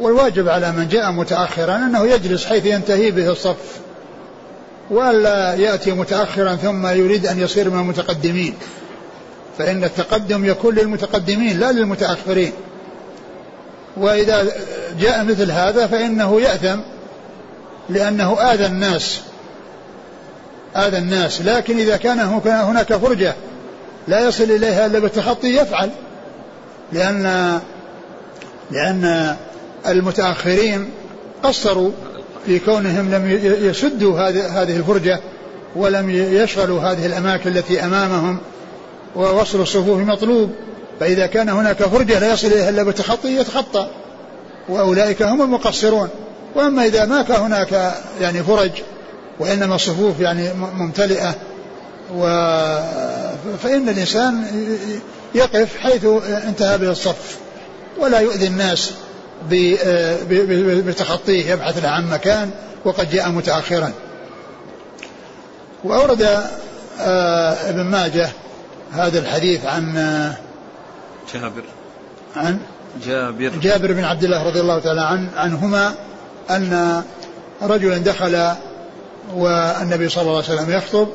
[0.00, 3.78] والواجب على من جاء متأخرا أنه يجلس حيث ينتهي به الصف
[4.90, 8.54] وألا يأتي متأخرا ثم يريد أن يصير من المتقدمين.
[9.58, 12.52] فإن التقدم يكون للمتقدمين لا للمتأخرين.
[13.96, 14.46] وإذا
[15.00, 16.80] جاء مثل هذا فإنه يأثم
[17.88, 19.20] لأنه آذى الناس.
[20.76, 23.34] آذى الناس لكن إذا كان هناك فرجة
[24.08, 25.90] لا يصل إليها إلا بالتخطي يفعل
[26.92, 27.60] لأن
[28.70, 29.36] لأن
[29.88, 30.90] المتأخرين
[31.42, 31.90] قصروا
[32.46, 35.20] في كونهم لم يسدوا هذه الفرجة
[35.76, 38.38] ولم يشغلوا هذه الأماكن التي أمامهم
[39.16, 40.50] ووصل الصفوف مطلوب.
[41.00, 43.86] فإذا كان هناك فرجة لا يصل إليها إلا بالتخطي يتخطى
[44.68, 46.08] وأولئك هم المقصرون.
[46.54, 48.70] وأما إذا ما كان هناك يعني فرج
[49.38, 51.34] وإنما الصفوف يعني ممتلئة
[52.16, 52.26] و
[53.62, 54.44] فإن الإنسان
[55.34, 57.38] يقف حيث انتهى به الصف
[57.98, 58.92] ولا يؤذي الناس
[60.86, 62.50] بتخطيه يبحث له عن مكان
[62.84, 63.92] وقد جاء متأخرا.
[65.84, 66.22] وأورد
[67.00, 68.28] آه، ابن ماجه
[68.92, 70.34] هذا الحديث عن آه،
[71.34, 71.62] جابر.
[72.36, 72.58] عن
[73.06, 73.52] جابر.
[73.62, 75.94] جابر بن عبد الله رضي الله تعالى عن عنهما
[76.50, 77.02] أن
[77.62, 78.54] رجلا دخل
[79.34, 81.08] والنبي صلى الله عليه وسلم يخطب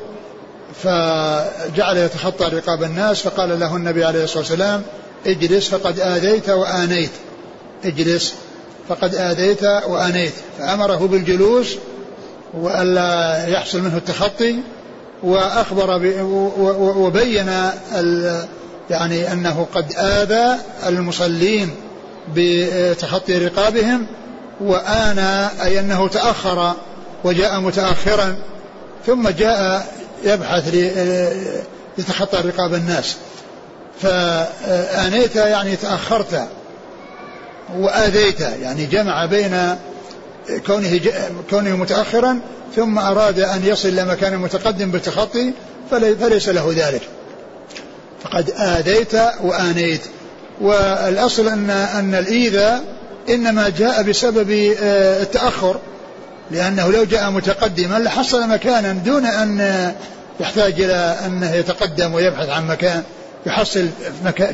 [0.82, 4.82] فجعل يتخطى رقاب الناس فقال له النبي عليه الصلاة والسلام
[5.26, 7.10] اجلس فقد آذيت وآنيت.
[7.84, 8.34] اجلس
[8.88, 11.76] فقد آذيت وآنيت فأمره بالجلوس
[12.54, 14.56] وألا يحصل منه التخطي
[15.22, 16.00] وأخبر
[16.96, 17.50] وبين
[18.90, 21.70] يعني أنه قد آذى المصلين
[22.36, 24.06] بتخطي رقابهم
[24.60, 26.74] وآنى أي أنه تأخر
[27.24, 28.36] وجاء متأخرا
[29.06, 29.86] ثم جاء
[30.24, 30.74] يبحث
[31.98, 33.16] يتخطى رقاب الناس.
[34.02, 36.48] فآنيت يعني تأخرت
[37.78, 39.76] وآذيت يعني جمع بين
[40.66, 41.00] كونه
[41.50, 42.40] كونه متأخرا
[42.76, 45.52] ثم أراد أن يصل إلى مكان متقدم بالتخطي
[45.90, 47.02] فليس له ذلك.
[48.24, 50.00] فقد آذيت وآنيت.
[50.60, 52.84] والأصل أن أن الإيذاء
[53.28, 55.80] إنما جاء بسبب آه، التأخر.
[56.50, 59.92] لأنه لو جاء متقدما لحصل مكانا دون أن
[60.40, 63.02] يحتاج إلى أنه يتقدم ويبحث عن مكان
[63.46, 63.88] يحصل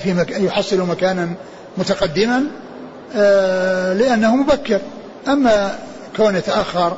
[0.00, 1.35] في مكان يحصل مكانا
[1.78, 2.44] متقدما
[3.16, 4.80] آه، لأنه مبكر.
[5.28, 5.78] أما
[6.16, 6.96] كونه تأخر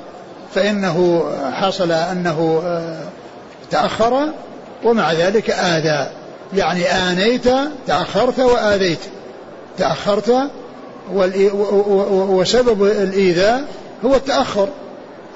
[0.54, 2.96] فإنه حصل أنه آه،
[3.70, 4.28] تأخر
[4.84, 6.10] ومع ذلك آذى.
[6.54, 7.48] يعني آنيت
[7.86, 8.98] تأخرت وآذيت.
[9.78, 10.34] تأخرت
[12.10, 13.64] وسبب الإيذاء
[14.04, 14.68] هو التأخر.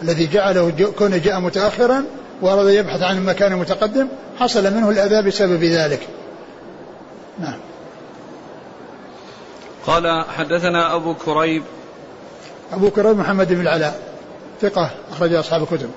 [0.03, 2.05] الذي جعله كونه جاء متأخرا
[2.43, 6.09] وأراد يبحث عن مكان متقدم حصل منه الأذى بسبب ذلك.
[7.39, 7.59] نعم.
[9.87, 11.63] قال حدثنا أبو كريب.
[12.73, 14.03] أبو كريب محمد بن العلاء
[14.61, 15.91] ثقة أخرج أصحاب الكتب.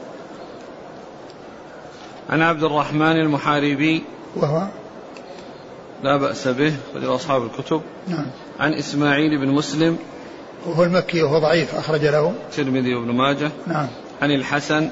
[2.30, 4.04] عن عبد الرحمن المحاربي.
[4.36, 4.68] وهو؟
[6.04, 7.82] لا بأس به أخرج أصحاب الكتب.
[8.08, 8.26] نعم.
[8.60, 9.98] عن إسماعيل بن مسلم.
[10.66, 12.34] وهو المكي وهو ضعيف أخرج له.
[12.50, 13.52] الترمذي وابن ماجه.
[13.68, 13.88] نعم.
[14.22, 14.90] عن الحسن.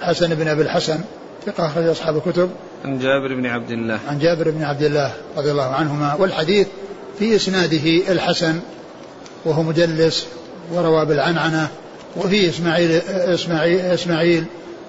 [0.00, 0.98] حسن بن أبي الحسن
[1.46, 2.50] ثقة أخرج أصحاب الكتب.
[2.84, 3.98] عن جابر بن عبد الله.
[4.08, 6.14] عن جابر بن عبد الله رضي الله عنهما.
[6.14, 6.66] والحديث
[7.18, 8.60] في إسناده الحسن
[9.44, 10.26] وهو مدلس
[10.72, 11.68] وروى بالعنعنة
[12.16, 14.44] وفي إسماعيل إسماعيل إسماعيل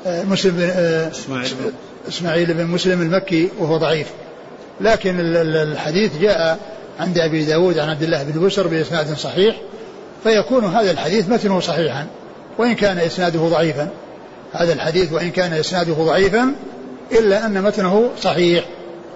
[0.05, 1.53] مسلم إسماعيل
[2.07, 4.07] إسماعيل بن مسلم المكي وهو ضعيف.
[4.81, 6.59] لكن الحديث جاء
[6.99, 9.55] عند أبي داود عن عبد الله بن بشر بإسناد صحيح
[10.25, 12.07] فيكون هذا الحديث متنه صحيحا
[12.57, 13.89] وإن كان إسناده ضعيفا.
[14.53, 16.55] هذا الحديث وإن كان إسناده ضعيفا
[17.11, 18.65] إلا أن متنه صحيح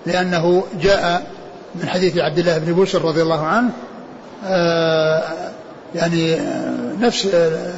[0.05, 1.31] لأنه جاء
[1.75, 3.69] من حديث عبد الله بن بشر رضي الله عنه
[4.45, 5.51] آه
[5.95, 7.25] يعني آه نفس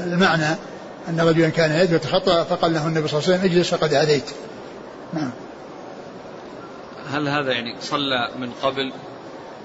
[0.08, 0.56] المعنى
[1.10, 4.30] أن رجلا كان يدعو يتخطى فقال له النبي صلى الله عليه وسلم اجلس فقد هديت.
[5.14, 5.32] نعم.
[7.12, 8.94] هل هذا يعني صلى من قبل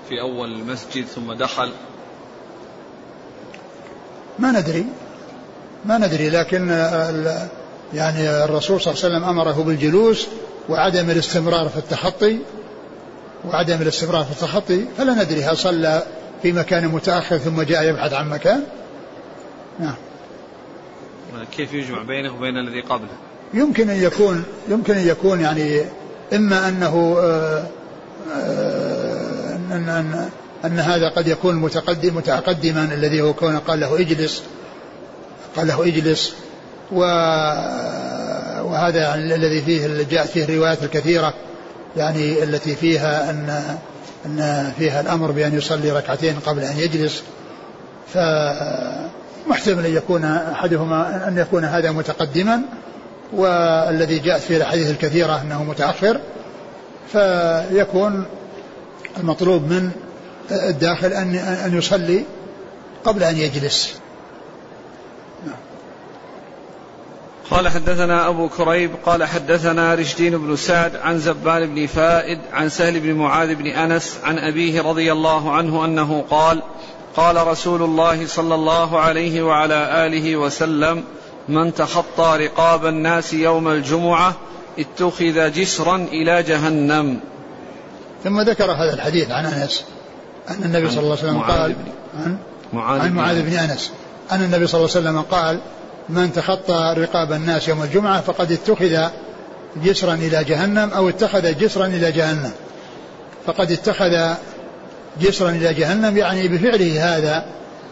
[0.08, 1.72] في أول المسجد ثم دخل؟
[4.38, 4.86] ما ندري.
[5.84, 6.68] ما ندري لكن
[7.94, 10.26] يعني الرسول صلى الله عليه وسلم أمره بالجلوس
[10.68, 12.38] وعدم الاستمرار في التخطي
[13.44, 16.02] وعدم الاستمرار في التخطي فلا ندري هل صلى
[16.42, 18.62] في مكان متأخر ثم جاء يبحث عن مكان.
[19.78, 19.94] نعم.
[21.56, 23.08] كيف يجمع بينه وبين الذي قبله؟
[23.54, 25.82] يمكن أن يكون يمكن أن يكون يعني
[26.32, 27.66] إما أنه آه،
[28.32, 30.30] آه، أن, أن,
[30.64, 34.42] أن هذا قد يكون متقدم متقدما الذي هو كون قال له اجلس.
[35.56, 36.34] قال له اجلس.
[36.92, 37.00] و
[38.62, 41.34] وهذا يعني الذي فيه جاءت فيه الروايات الكثيرة
[41.96, 43.62] يعني التي فيها أن
[44.26, 47.22] أن فيها الأمر بأن يصلي ركعتين قبل أن يجلس.
[48.14, 52.60] فمحتمل أن يكون أحدهما أن يكون هذا متقدما.
[53.32, 56.20] والذي جاءت فيه الأحاديث الكثيرة أنه متأخر.
[57.12, 58.24] فيكون
[59.20, 59.90] المطلوب من
[60.50, 62.24] الداخل أن أن يصلي
[63.04, 64.00] قبل أن يجلس.
[67.50, 73.00] قال حدثنا أبو كريب قال حدثنا رشدين بن سعد عن زبان بن فائد عن سهل
[73.00, 76.62] بن معاذ بن أنس عن أبيه رضي الله عنه أنه قال
[77.16, 81.04] قال رسول الله صلى الله عليه وعلى آله وسلم
[81.48, 84.34] من تخطى رقاب الناس يوم الجمعة
[84.78, 87.20] اتخذ جسرا إلى جهنم.
[88.24, 89.84] ثم ذكر هذا الحديث عن أنس.
[90.50, 91.74] أن النبي صلى الله عليه وسلم قال
[92.24, 92.38] عن
[92.72, 93.90] معاذ, عن معاذ بن أنس.
[94.32, 95.58] أن النبي صلى الله عليه وسلم قال
[96.08, 99.08] من تخطى رقاب الناس يوم الجمعة فقد اتخذ
[99.84, 102.52] جسرا إلى جهنم أو اتخذ جسرا إلى جهنم.
[103.46, 104.34] فقد اتخذ
[105.20, 107.44] جسرا إلى جهنم يعني بفعله هذا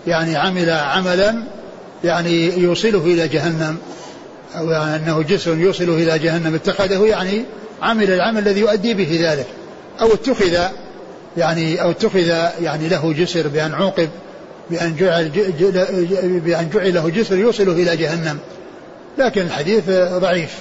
[0.07, 1.35] يعني عمل عملا
[2.05, 3.79] يعني يوصله إلى جهنم
[4.57, 6.55] أو يعني أنه جسر يوصله إلى جهنم.
[6.55, 7.45] اتخذه يعني
[7.83, 9.47] عمل العمل الذي يؤدي به ذلك
[10.01, 10.69] أو اتخذ
[11.37, 12.29] يعني أو اتخذ
[12.63, 14.09] يعني له جسر بأن عوقب
[14.71, 15.29] بأن جعل
[16.45, 18.39] بأن جعل له جسر يوصله إلى جهنم.
[19.19, 20.59] لكن الحديث ضعيف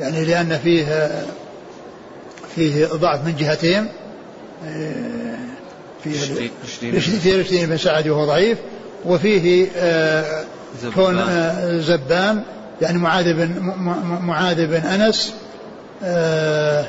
[0.00, 1.10] يعني لأن فيه
[2.56, 3.88] فيه ضعف من جهتين
[6.04, 6.50] فيه
[7.18, 8.58] فيه رشدين بن سعد وهو ضعيف
[9.04, 10.44] وفيه آه،
[10.94, 12.42] كون آه، زبان
[12.82, 13.74] يعني معاذ بن
[14.22, 15.34] معاذ بن أنس
[16.04, 16.86] آه،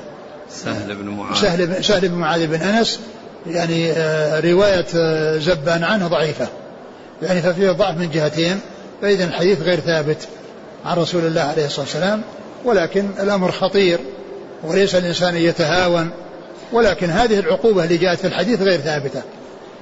[0.53, 1.41] سهل بن معاذ.
[1.41, 2.99] سهل بن سهل بن معاذ بن أنس
[3.47, 6.47] يعني آه، رواية آه، زبان عنه ضعيفة.
[7.21, 8.59] يعني ففيه ضعف من جهتين
[9.01, 10.27] فإذا الحديث غير ثابت
[10.85, 12.21] عن رسول الله عليه الصلاة والسلام
[12.65, 13.99] ولكن الأمر خطير
[14.63, 16.09] وليس الإنسان يتهاون
[16.71, 19.21] ولكن هذه العقوبة اللي جاءت في الحديث غير ثابتة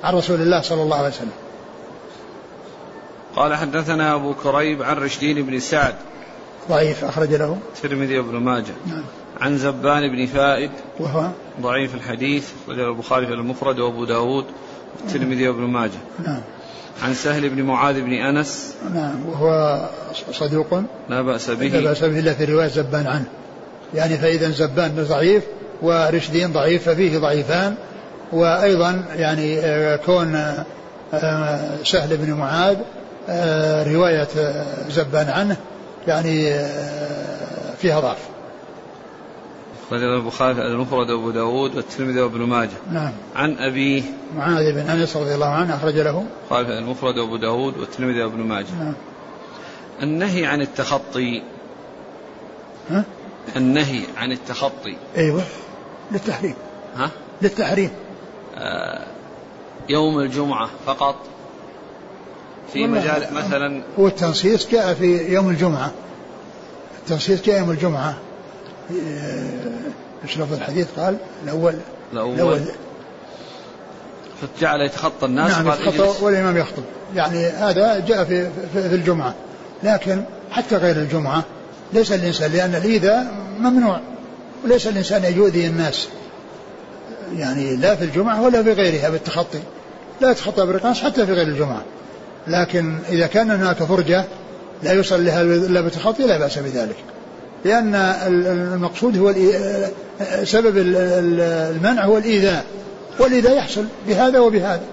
[0.04, 1.32] عن رسول الله صلى الله عليه وسلم.
[3.36, 5.96] قال حدثنا أبو كريب عن رشدين بن سعد.
[6.70, 7.58] ضعيف أخرج له.
[7.76, 8.74] الترمذي وابن ماجه.
[8.88, 9.04] نعم.
[9.42, 11.30] عن زبان بن فائد وهو
[11.62, 14.46] ضعيف الحديث رجل البخاري في المفرد وأبو داود
[15.02, 16.00] والترمذي وابن ماجه.
[16.26, 16.42] نعم.
[17.04, 18.76] عن سهل بن معاذ بن أنس.
[18.94, 19.26] نعم.
[19.30, 19.80] وهو
[20.32, 20.82] صدوق.
[21.10, 21.68] لا بأس به.
[21.68, 23.26] لا بأس به إلا في رواية زبان عنه.
[23.94, 25.44] يعني فإذا زبان ضعيف
[25.82, 27.76] ورشدين ضعيف ففيه ضعيفان.
[28.32, 30.36] وأيضا يعني آه، كون
[31.14, 32.78] آه، سهل بن معاذ
[33.30, 34.28] آه، رواية
[34.90, 35.58] زبان عنه
[36.08, 36.66] يعني
[37.82, 38.29] فيها ضعف.
[39.90, 42.78] أخرجه البخاري المفرد وأبو داود والترمذي وابن ماجه.
[42.92, 43.12] نعم.
[43.36, 44.04] عن أبيه
[44.36, 46.26] معاذ بن أنس رضي الله عنه أخرج له.
[46.44, 48.76] البخاري المفرد وأبو داود والترمذي وابن ماجه.
[48.80, 48.94] نعم.
[50.04, 51.42] النهي عن التخطي.
[52.90, 53.04] ها؟
[53.56, 54.96] النهي عن التخطي.
[55.18, 55.44] أيوه.
[56.12, 56.56] للتحريم.
[56.96, 57.10] ها؟
[57.42, 57.92] للتحريم.
[58.58, 59.06] آه
[59.90, 61.16] يوم الجمعة فقط.
[62.74, 65.92] في مجال مثلا هو التنصيص جاء في يوم الجمعة.
[67.00, 68.18] التنصيص جاء يوم الجمعة.
[70.24, 71.76] إيش لفظ الحديث قال الأول
[72.14, 72.60] الأول, الأول
[74.42, 76.84] فجعل يتخطى الناس نعم يتخطى والإمام يخطب.
[77.16, 79.34] يعني هذا جاء في, في, في الجمعة.
[79.84, 81.44] لكن حتى غير الجمعة
[81.94, 83.28] ليس الإنسان لأن الإيذاء
[83.60, 84.00] ممنوع.
[84.64, 86.08] وليس الإنسان أن يؤذي الناس.
[87.38, 89.60] يعني لا في الجمعة ولا في غيرها بالتخطي.
[90.22, 91.84] لا يتخطى بالرقاص حتى في غير الجمعة.
[92.48, 94.26] لكن إذا كان هناك فرجة
[94.84, 96.96] لا يوصل لها إلا بالتخطي لا بأس بذلك.
[97.66, 97.96] لأن
[98.76, 99.34] المقصود هو
[100.44, 102.66] سبب المنع هو الإيذاء
[103.20, 104.84] والإيذاء يحصل بهذا وبهذا.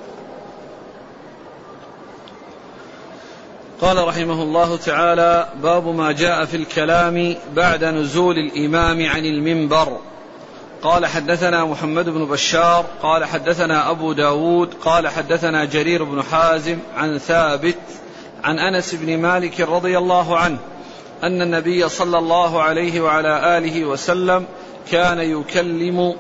[3.81, 9.99] قال رحمه الله تعالى باب ما جاء في الكلام بعد نزول الإمام عن المنبر.
[10.83, 17.19] قال حدثنا محمد بن بشار قال حدثنا أبو داود قال حدثنا جرير بن حازم عن
[17.19, 17.79] ثابت
[18.45, 20.59] عن أنس بن مالك رضي الله عنه.
[21.23, 24.45] أن النبي صلى الله عليه وعلى آله وسلم
[24.91, 26.15] كان يكلم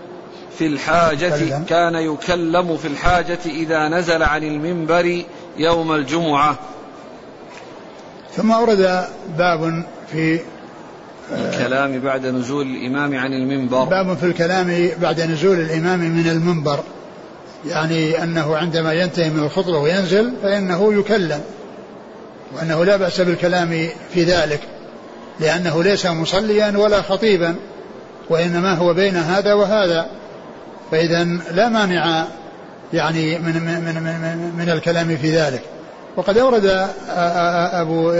[0.58, 5.22] في الحاجة كان يكلم في الحاجة إذا نزل عن المنبر
[5.58, 6.58] يوم الجمعة.
[8.36, 9.04] ثم أورد
[9.38, 10.40] باب في
[11.32, 13.84] الكلام بعد نزول الإمام عن المنبر.
[13.84, 16.80] باب في الكلام بعد نزول الإمام من المنبر.
[17.66, 21.40] يعني أنه عندما ينتهي من الخطبة وينزل فإنه يكلم
[22.54, 24.60] وأنه لا بأس بالكلام في ذلك.
[25.40, 27.54] لأنه ليس مصليا ولا خطيبا
[28.30, 30.06] وإنما هو بين هذا وهذا.
[30.90, 31.24] فإذا
[31.54, 32.24] لا مانع
[32.92, 35.62] يعني من من من, من, من الكلام في ذلك.
[36.16, 36.88] وقد أورد
[37.72, 38.10] أبو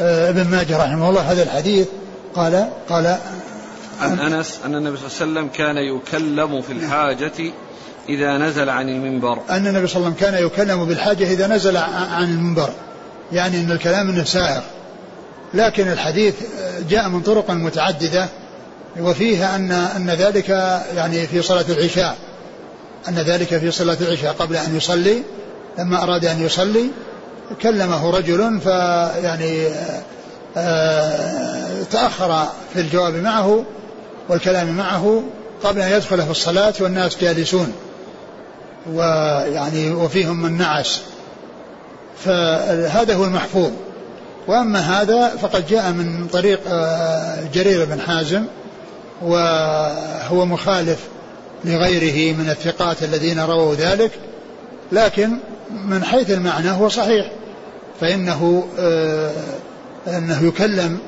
[0.00, 1.86] ابن ماجه رحمه الله هذا الحديث
[2.34, 3.16] قال قال
[4.00, 7.52] عن أنس أن النبي صلى الله عليه وسلم كان يكلم في الحاجة
[8.08, 9.38] إذا نزل عن المنبر.
[9.50, 12.70] أن النبي صلى الله عليه وسلم كان يكلم بالحاجة إذا نزل عن المنبر.
[13.32, 14.62] يعني أن الكلام أنه سائر
[15.54, 16.34] لكن الحديث
[16.88, 18.28] جاء من طرق متعددة
[19.00, 20.48] وفيها أن أن ذلك
[20.96, 22.16] يعني في صلاة العشاء.
[23.08, 25.22] أن ذلك في صلاة العشاء قبل أن يصلي
[25.78, 26.90] لما أراد أن يصلي
[27.62, 29.68] كلمه رجل فيعني
[30.56, 33.64] آه، تأخر في الجواب معه
[34.28, 35.22] والكلام معه
[35.64, 37.72] قبل أن يدخل في الصلاة والناس جالسون.
[38.92, 41.00] ويعني وفيهم من نعس.
[42.24, 43.70] فهذا هو المحفوظ.
[44.46, 48.44] وأما هذا فقد جاء من طريق آه، جرير بن حازم
[49.22, 50.98] وهو مخالف
[51.64, 54.10] لغيره من الثقات الذين رووا ذلك
[54.92, 55.30] لكن
[55.84, 57.30] من حيث المعنى هو صحيح
[58.00, 59.30] فإنه آه،
[60.08, 60.98] أنه يكلم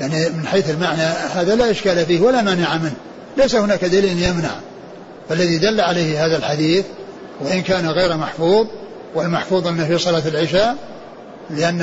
[0.00, 1.02] يعني من حيث المعنى
[1.34, 2.94] هذا لا إشكال فيه ولا مانع منه
[3.36, 4.50] ليس هناك دليل يمنع
[5.28, 6.84] فالذي دل عليه هذا الحديث
[7.40, 8.66] وإن كان غير محفوظ
[9.14, 10.76] والمحفوظ أنه في صلاة العشاء
[11.56, 11.82] لأن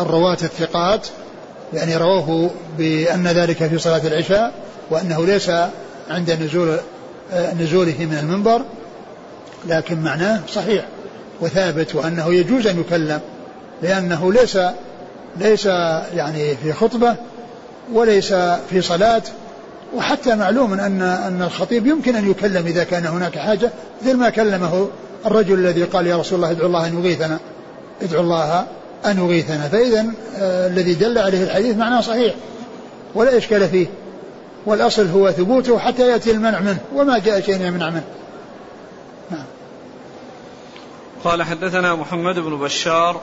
[0.00, 1.06] الرواة الثقات
[1.72, 4.52] يعني رواه بأن ذلك في صلاة العشاء
[4.90, 5.50] وأنه ليس
[6.10, 6.76] عند نزول
[7.60, 8.62] نزوله من المنبر
[9.68, 10.84] لكن معناه صحيح
[11.40, 13.20] وثابت وأنه يجوز أن يكلم
[13.82, 14.58] لأنه ليس
[15.36, 15.66] ليس
[16.14, 17.16] يعني في خطبة
[17.92, 18.32] وليس
[18.70, 19.22] في صلاة
[19.96, 23.70] وحتى معلوم أن أن الخطيب يمكن أن يكلم إذا كان هناك حاجة
[24.02, 24.88] مثل ما كلمه
[25.26, 27.38] الرجل الذي قال يا رسول الله ادعو الله أن يغيثنا
[28.02, 28.66] ادعو الله
[29.06, 32.34] أن يغيثنا فإذا آه الذي دل عليه الحديث معناه صحيح
[33.14, 33.86] ولا إشكال فيه
[34.66, 38.04] والأصل هو ثبوته حتى يأتي المنع منه وما جاء شيء يمنع منه
[39.30, 39.44] نعم.
[41.24, 43.20] قال حدثنا محمد بن بشار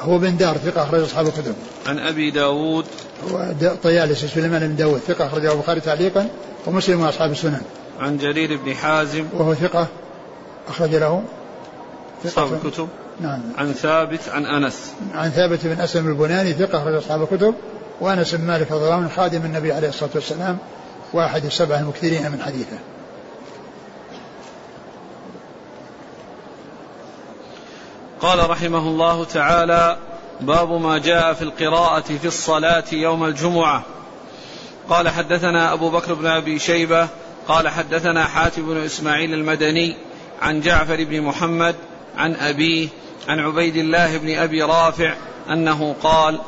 [0.00, 1.54] هو بن دار ثقة أخرج أصحاب الكتب.
[1.86, 2.86] عن أبي داود
[3.30, 3.52] هو
[3.82, 6.28] طيالس سليمان بن داود ثقة أخرجه البخاري تعليقا
[6.66, 7.62] ومسلم وأصحاب السنن.
[8.00, 9.86] عن جرير بن حازم وهو ثقة
[10.68, 11.22] أخرج له
[12.26, 12.88] أصحاب الكتب.
[13.20, 13.40] نعم.
[13.58, 14.92] عن ثابت عن أنس.
[15.14, 17.54] عن ثابت بن أسلم البناني ثقة أخرج أصحاب الكتب
[18.00, 20.58] وأنس بن مالك رضي الله عنه خادم النبي عليه الصلاة والسلام
[21.12, 22.78] وأحد السبع المكثرين من حديثه.
[28.20, 29.96] قال رحمه الله تعالى
[30.40, 33.82] باب ما جاء في القراءة في الصلاة يوم الجمعة
[34.88, 37.08] قال حدثنا أبو بكر بن أبي شيبة
[37.48, 39.96] قال حدثنا حاتم بن إسماعيل المدني
[40.42, 41.74] عن جعفر بن محمد
[42.16, 42.88] عن أبيه
[43.28, 45.14] عن عبيد الله بن أبي رافع
[45.50, 46.40] أنه قال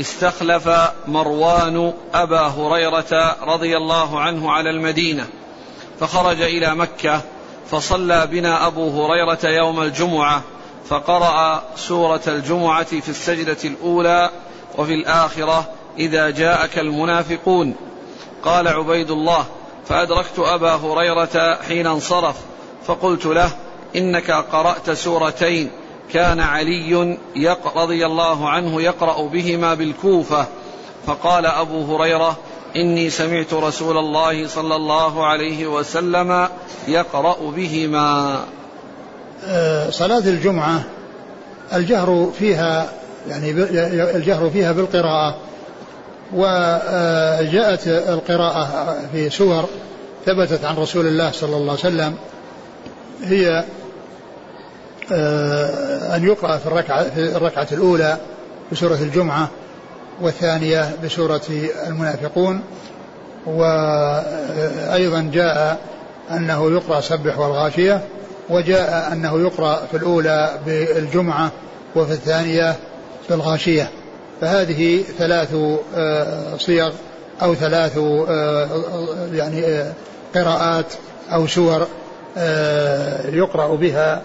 [0.00, 0.68] استخلف
[1.08, 5.26] مروان أبا هريرة رضي الله عنه على المدينة
[6.00, 7.20] فخرج إلى مكة
[7.70, 10.42] فصلى بنا أبو هريرة يوم الجمعة
[10.88, 14.30] فقرأ سورة الجمعة في السجدة الأولى
[14.78, 15.68] وفي الآخرة
[15.98, 17.74] إذا جاءك المنافقون
[18.44, 19.46] قال عبيد الله
[19.88, 22.36] فأدركت أبا هريرة حين انصرف
[22.86, 23.50] فقلت له
[23.96, 25.70] إنك قرأت سورتين
[26.12, 27.18] كان علي
[27.76, 30.46] رضي الله عنه يقرأ بهما بالكوفة
[31.06, 32.36] فقال أبو هريرة
[32.76, 36.48] إني سمعت رسول الله صلى الله عليه وسلم
[36.88, 38.40] يقرأ بهما.
[39.46, 40.84] آه، صلاة الجمعة
[41.72, 42.92] الجهر فيها
[43.28, 43.50] يعني
[44.16, 45.36] الجهر فيها بالقراءة
[46.32, 49.64] وجاءت القراءة في سور
[50.26, 52.14] ثبتت عن رسول الله صلى الله عليه وسلم
[53.22, 53.64] هي آه،
[56.14, 58.16] أن يقرأ في الركعة, في الركعة الأولى
[58.72, 59.48] بسورة الجمعة
[60.20, 61.42] والثانية بسورة
[61.86, 62.60] المنافقون
[63.46, 65.78] وأيضا جاء
[66.30, 68.00] أنه يقرأ سبح والغاشية
[68.50, 71.50] وجاء أنه يقرأ في الأولى بالجمعة
[71.96, 72.76] وفي الثانية
[73.30, 73.90] بالغاشية
[74.40, 75.54] فهذه ثلاث
[75.96, 76.92] آه، صيغ
[77.42, 78.68] أو ثلاث آه،
[79.32, 79.84] يعني
[80.34, 80.86] قراءات
[81.32, 81.86] أو سور
[83.32, 84.22] يقرأ بها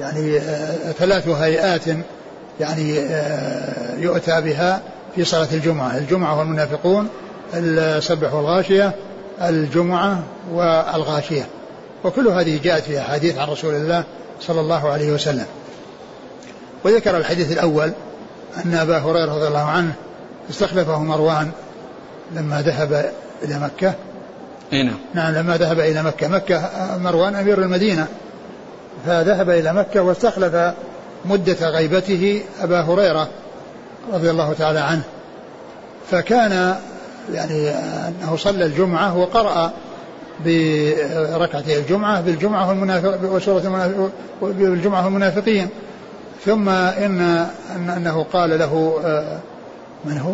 [0.00, 1.82] يعني آه، ثلاث هيئات
[2.60, 4.80] يعني آه، يؤتى بها
[5.14, 5.98] في صلاة الجمعة.
[5.98, 7.08] الجمعة والمنافقون
[7.54, 8.92] السبح والغاشية
[9.42, 10.22] الجمعة
[10.52, 11.46] والغاشية.
[12.04, 14.04] وكل هذه جاءت في أحاديث عن رسول الله
[14.40, 15.46] صلى الله عليه وسلم.
[16.84, 17.92] وذكر الحديث الأول
[18.64, 19.92] أن أبا هريرة رضي الله عنه
[20.50, 21.50] استخلفه مروان
[22.36, 23.12] لما ذهب
[23.42, 23.94] إلى مكة.
[24.72, 24.98] اي نعم.
[25.14, 26.28] نعم لما ذهب إلى مكة.
[26.28, 28.06] مكة مروان أمير المدينة.
[29.06, 30.74] فذهب إلى مكة واستخلف
[31.24, 33.28] مدة غيبته أبا هريرة
[34.12, 35.02] رضي الله تعالى عنه.
[36.10, 36.76] فكان
[37.32, 39.70] يعني أنه صلى الجمعة وقرأ
[40.44, 44.10] بركعتي الجمعة بالجمعة والمنافق وسورة المنافق
[44.42, 45.68] بالجمعة والمنافقين.
[46.44, 49.38] ثم إن أنه قال له آه،
[50.04, 50.32] من هو؟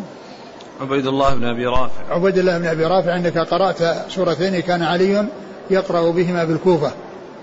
[0.80, 2.14] عبيد الله بن أبي رافع.
[2.14, 5.24] عبيد الله بن أبي رافع عندك قرأت سورتين كان علي
[5.70, 6.90] يقرأ بهما بالكوفة.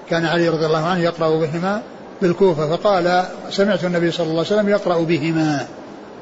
[0.10, 1.82] كان علي رضي الله عنه يقرأ بهما
[2.22, 5.68] بالكوفة فقال سمعت النبي صلى الله عليه وسلم يقرأ بهما.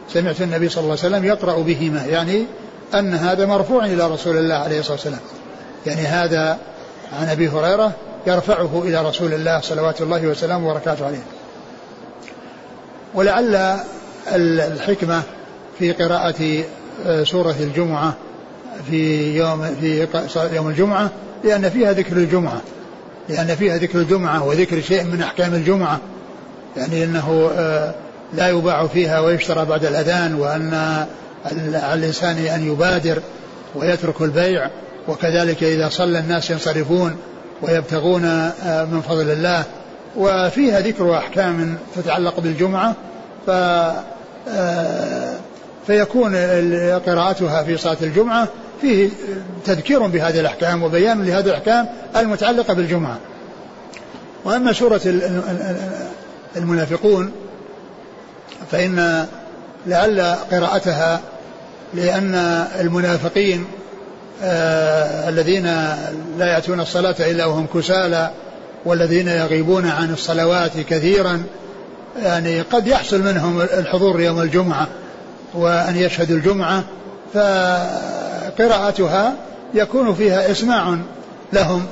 [0.09, 2.45] سمعت النبي صلى الله عليه وسلم يقرأ بهما يعني
[2.93, 5.19] أن هذا مرفوع إلى رسول الله عليه الصلاة والسلام.
[5.85, 6.57] يعني هذا
[7.19, 7.91] عن أبي هريرة
[8.27, 11.23] يرفعه إلى رسول الله صلوات الله وسلامه وبركاته عليه.
[13.13, 13.79] ولعل
[14.35, 15.21] الحكمة
[15.79, 16.63] في قراءة
[17.05, 18.13] آه، سورة الجمعة
[18.89, 20.07] في يوم في
[20.53, 21.09] يوم الجمعة
[21.43, 22.61] لأن فيها ذكر الجمعة.
[23.29, 25.99] لأن فيها ذكر الجمعة وذكر شيء من أحكام الجمعة
[26.77, 27.93] يعني أنه آه،
[28.33, 30.73] لا يباع فيها ويشترى بعد الأذان وأن
[31.73, 33.21] على الإنسان أن يبادر
[33.75, 34.69] ويترك البيع
[35.07, 37.15] وكذلك إذا صلى الناس ينصرفون
[37.61, 39.63] ويبتغون آه، من فضل الله.
[40.17, 42.95] وفيها ذكر أحكام تتعلق بالجمعة
[43.47, 43.49] ف
[44.49, 45.33] آه،
[45.87, 46.35] فيكون
[47.05, 48.47] قراءتها في صلاة الجمعة.
[48.83, 49.09] فيه
[49.65, 53.17] تذكير بهذه الأحكام وبيان لهذه الأحكام المتعلقة بالجمعة.
[54.45, 55.01] وأما سورة
[56.55, 57.31] المنافقون
[58.71, 59.25] فإن
[59.87, 61.21] لعل قراءتها
[61.93, 62.35] لأن
[62.79, 63.65] المنافقين
[64.43, 65.65] آه الذين
[66.37, 68.31] لا يأتون الصلاة إلا وهم كسالى
[68.85, 71.43] والذين يغيبون عن الصلوات كثيرا
[72.23, 74.87] يعني قد يحصل منهم الحضور يوم الجمعة
[75.53, 76.83] وأن يشهدوا الجمعة
[78.57, 79.35] فقراءتها
[79.73, 80.97] يكون فيها إسماع
[81.53, 81.85] لهم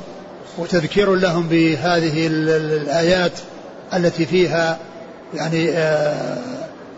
[0.57, 3.31] وتذكير لهم بهذه الآيات
[3.93, 4.77] التي فيها
[5.33, 6.37] يعني آه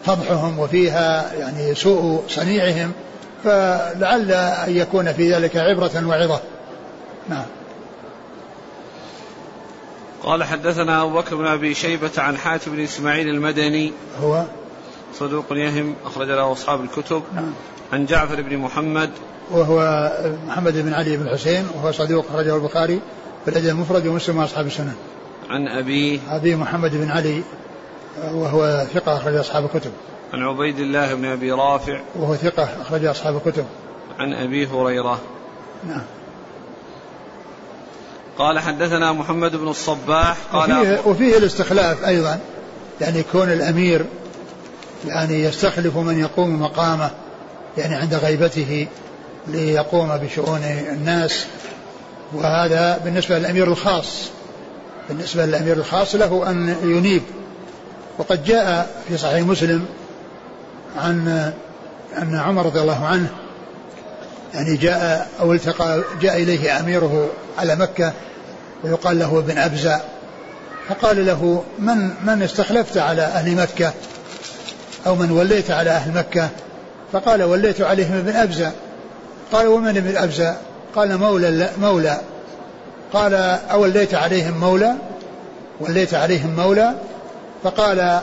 [0.05, 2.91] فضحهم وفيها يعني سوء صنيعهم
[3.43, 6.39] فلعل أن يكون في ذلك عبرة وعظة.
[7.29, 7.45] نعم.
[10.23, 13.91] قال حدثنا أبو بكر بن أبي شيبة عن حاتم بن إسماعيل المدني
[14.21, 14.43] هو؟
[15.19, 17.23] صدوق يهم أخرج له أصحاب الكتب.
[17.35, 17.53] نعم.
[17.93, 19.09] عن جعفر بن محمد.
[19.51, 20.11] وهو
[20.47, 22.99] محمد بن علي بن الحسين وهو صدوق أخرجه البخاري
[23.45, 24.95] في الأدب المفرد ومسلم وأصحاب السنن.
[25.49, 27.43] عن أبيه أبي محمد بن علي
[28.33, 29.91] وهو ثقة أخرج أصحاب الكتب.
[30.33, 31.99] عن عبيد الله بن أبي رافع.
[32.15, 33.65] وهو ثقة أخرج أصحاب الكتب.
[34.19, 35.19] عن أبي هريرة.
[35.87, 36.01] نعم.
[38.37, 40.37] قال حدثنا محمد بن الصباح.
[40.53, 42.39] قال وفيه, وفيه الاستخلاف أيضا
[43.01, 44.05] يعني كون الأمير
[45.07, 47.11] يعني يستخلف من يقوم مقامه
[47.77, 48.87] يعني عند غيبته
[49.47, 51.45] ليقوم بشؤون الناس.
[52.33, 54.29] وهذا بالنسبة للأمير الخاص
[55.09, 57.21] بالنسبة للأمير الخاص له أن ينيب.
[58.17, 59.85] وقد جاء في صحيح مسلم
[60.97, 61.51] عن
[62.17, 63.29] أن عمر رضي الله عنه
[64.53, 68.13] يعني جاء أو التقى جاء إليه أميره على مكة
[68.83, 70.01] ويقال له ابن أبزة.
[70.89, 73.93] فقال له من من استخلفت على أهل مكة؟
[75.07, 76.49] أو من وليت على أهل مكة
[77.11, 78.71] فقال وليت عليهم ابن أبزة.
[79.51, 80.55] قال ومن ابن أبزة؟
[80.95, 82.21] قال مولى مولى.
[83.13, 83.33] قال
[83.71, 84.93] أوليت عليهم مولى؟
[85.79, 86.93] وليت عليهم مولى.
[87.63, 88.19] فقال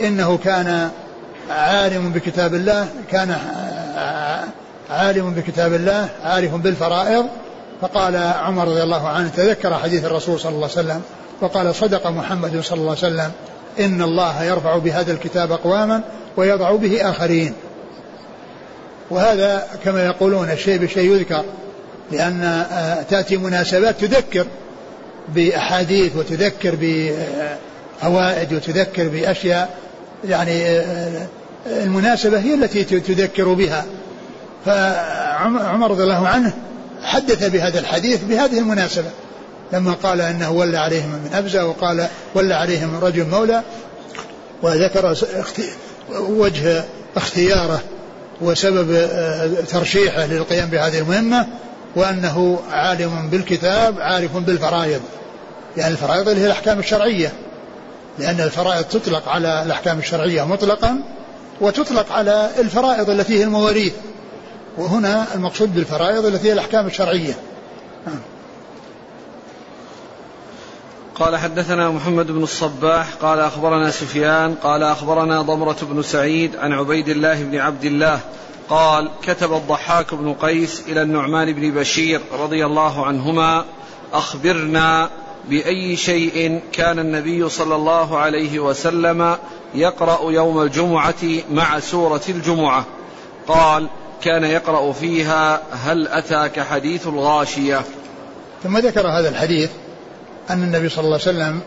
[0.00, 0.90] إنه كان
[1.50, 3.36] عالم بكتاب الله كان
[4.90, 7.26] عالم بكتاب الله عارف بالفرائض.
[7.80, 11.02] فقال عمر رضي الله عنه تذكر حديث الرسول صلى الله عليه وسلم
[11.40, 13.32] وقال صدق محمد صلى الله عليه وسلم.
[13.80, 16.02] إن الله يرفع بهذا الكتاب أقواما
[16.36, 17.54] ويضع به آخرين.
[19.10, 21.44] وهذا كما يقولون الشيء بالشيء يذكر
[22.12, 24.46] لأن آه، تأتي مناسبات تذكر
[25.28, 29.78] بأحاديث وتذكر بفوائد وتذكر بأشياء
[30.24, 31.26] يعني آه،
[31.66, 33.84] المناسبة هي التي تذكر بها.
[34.66, 36.52] فعمر رضي الله عنه
[37.02, 39.10] حدث بهذا الحديث بهذه المناسبة.
[39.72, 43.62] لما قال إنه ولى عليهم من أبزة وقال ولى عليهم رجل مولى
[44.62, 45.16] وذكر
[46.10, 46.84] وجه
[47.16, 47.80] اختياره
[48.40, 51.46] وسبب آه، ترشيحه للقيام بهذه المهمة
[51.96, 55.00] وأنه عالم بالكتاب عارف بالفرائض.
[55.76, 57.32] يعني الفرائض اللي هي الأحكام الشرعية.
[58.18, 61.02] لأن الفرائض تطلق على الأحكام الشرعية مطلقا
[61.60, 63.92] وتطلق على الفرائض التي هي المواريث.
[64.78, 67.34] وهنا المقصود بالفرائض التي هي الأحكام الشرعية.
[68.06, 68.20] نعم.
[71.22, 77.08] قال حدثنا محمد بن الصباح قال أخبرنا سفيان قال أخبرنا ضمرة بن سعيد عن عبيد
[77.08, 78.20] الله بن عبد الله
[78.68, 83.64] قال كتب الضحاك بن قيس إلى النعمان بن بشير رضي الله عنهما
[84.12, 85.10] أخبرنا
[85.48, 89.36] بأي شيء كان النبي صلى الله عليه وسلم
[89.74, 92.84] يقرأ يوم الجمعة مع سورة الجمعة.
[93.48, 93.88] قال
[94.22, 97.82] كان يقرأ فيها هل أتاك حديث الغاشية؟
[98.62, 99.70] ثم ذكر هذا الحديث
[100.50, 101.60] أن النبي صلى الله عليه وسلم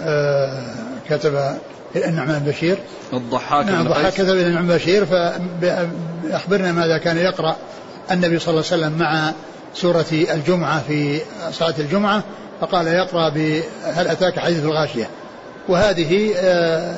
[0.00, 0.62] آه،
[1.10, 1.56] كتب
[1.96, 2.78] النعمان بشير.
[3.12, 7.56] الضحاك نعم الضحاك كتب إلى النعمان بشير فأخبرنا ماذا كان يقرأ
[8.10, 9.32] النبي صلى الله عليه وسلم مع
[9.74, 11.20] سورة الجمعة في
[11.52, 12.22] صلاة الجمعة
[12.60, 15.08] فقال يقرأ بهل أتاك حديث الغاشية؟
[15.68, 16.96] وهذه آه،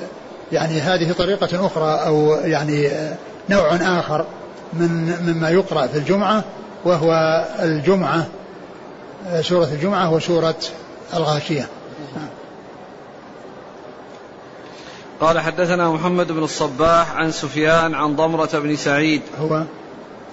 [0.53, 3.15] يعني هذه طريقة أخرى أو يعني آه،
[3.51, 4.27] نوع آخر
[4.73, 6.45] من مما يقرأ في الجمعة
[6.85, 8.27] وهو الجمعة
[9.41, 10.55] سورة الجمعة وسورة
[11.15, 11.69] الغاشية.
[15.21, 19.23] قال حدثنا محمد بن الصباح عن سفيان عن ضمرة بن سعيد.
[19.41, 19.63] هو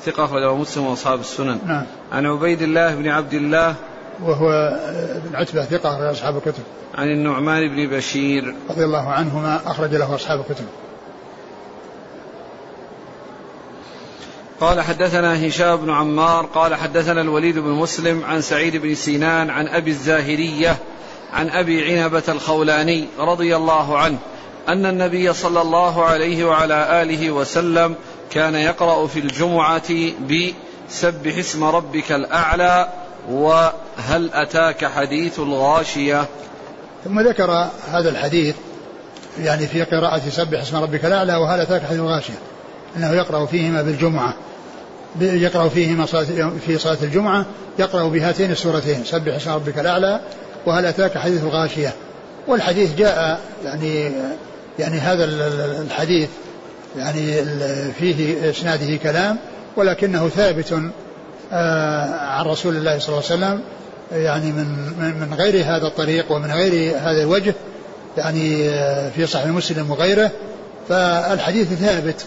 [0.06, 1.60] ثقة أخرجه مسلم وأصحاب السنن.
[1.66, 1.86] نعم.
[2.12, 3.76] عن عبيد الله بن عبد الله.
[4.24, 4.80] وهو
[5.26, 6.64] بن عتبة ثقة أخرج أصحاب الكتب.
[6.96, 8.56] عن النعمان بن بشير.
[8.70, 10.66] رضي الله عنهما أخرج له أصحاب الكتب.
[14.62, 19.68] قال حدثنا هشام بن عمار قال حدثنا الوليد بن مسلم عن سعيد بن سينان عن
[19.68, 20.78] أبي الزاهرية
[21.34, 24.18] عن أبي عنبة الخولاني رضي الله عنه
[24.70, 27.95] أن النبي صلى الله عليه وعلى آله وسلم
[28.32, 32.89] كان يقرأ في الجمعة بسبح اسم ربك الأعلى
[33.30, 36.26] وهل أتاك حديث الغاشية؟
[37.03, 38.55] ثم ذكر هذا الحديث
[39.39, 42.39] يعني في قراءة سبح اسم ربك الأعلى وهل أتاك حديث الغاشية
[42.97, 44.36] أنه يقرأ فيهما بالجمعة.
[45.20, 46.05] يقرأ فيهما
[46.66, 47.45] في صلاة الجمعة
[47.80, 50.20] يقرأ بهاتين السورتين سبح اسم ربك الأعلى
[50.66, 51.93] وهل أتاك حديث الغاشية.
[52.47, 54.12] والحديث جاء يعني
[54.80, 55.26] يعني هذا
[55.82, 56.30] الحديث
[56.97, 57.43] يعني
[57.99, 59.38] فيه إسناده كلام
[59.76, 60.82] ولكنه ثابت
[61.53, 63.62] آه، عن رسول الله صلى الله عليه وسلم
[64.12, 64.66] يعني من
[65.20, 67.53] من غير هذا الطريق ومن غير هذا الوجه
[68.18, 70.32] يعني آه، في صحيح مسلم وغيره.
[70.89, 72.26] فالحديث ثابت.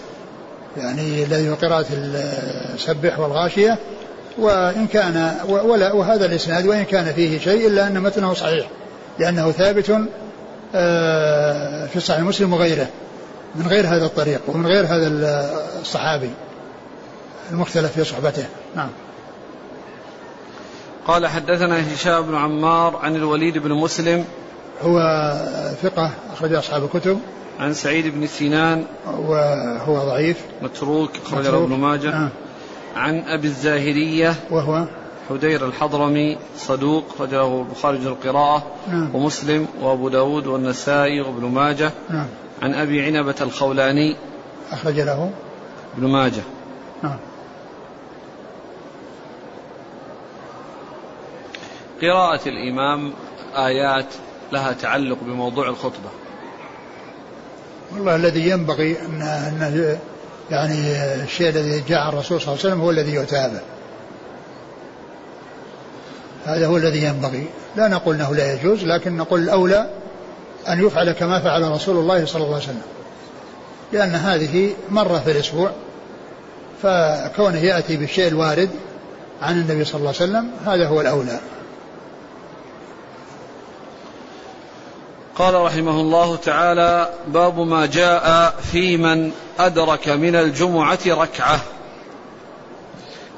[0.76, 3.78] يعني الذي قراءة السبح والغاشية
[4.38, 8.68] وإن كان ولا وهذا الإسناد وإن كان فيه شيء إلا أن متنه صحيح
[9.18, 10.00] لأنه ثابت
[10.74, 12.86] آه، في صحيح مسلم وغيره
[13.54, 15.08] من غير هذا الطريق ومن غير هذا
[15.80, 16.30] الصحابي
[17.50, 18.44] المختلف في صحبته.
[18.76, 18.90] نعم.
[21.06, 24.24] قال حدثنا هشام بن عمار عن الوليد بن مسلم.
[24.82, 24.98] هو
[25.82, 27.20] ثقة أخرج أصحاب الكتب.
[27.60, 30.44] عن سعيد بن سنان وهو ضعيف.
[30.62, 32.10] متروك أخرج له ابن ماجه.
[32.10, 32.28] نعم.
[32.96, 34.84] عن أبي الزاهرية وهو؟
[35.30, 39.14] حدير الحضرمي صدوق أخرجه البخاري القراءة نعم.
[39.14, 41.90] ومسلم وأبو داود والنسائي وابن ماجه.
[42.10, 42.26] نعم.
[42.62, 44.16] عن أبي عنبة الخولاني.
[44.72, 45.30] أخرج له.
[45.96, 46.42] ابن ماجه.
[47.02, 47.18] نعم
[52.02, 53.12] قراءة الإمام
[53.56, 54.14] آيات
[54.52, 56.23] لها تعلق بموضوع الخطبة.
[57.94, 59.98] والله الذي ينبغي أن أن
[60.50, 63.60] يعني الشيء الذي جاء عن الرسول صلى الله عليه وسلم هو الذي يتابع
[66.44, 67.46] هذا هو الذي ينبغي.
[67.76, 69.90] لا نقول إنه لا يجوز لكن نقول الأولى
[70.68, 72.82] أن يفعل كما فعل رسول الله صلى الله عليه وسلم.
[73.92, 75.70] لأن هذه مرة في الأسبوع
[76.82, 78.70] فكونه يأتي بالشيء الوارد
[79.42, 81.40] عن النبي صلى الله عليه وسلم هذا هو الأولى.
[85.36, 91.60] قال رحمه الله تعالى باب ما جاء في من أدرك من الجمعة ركعة.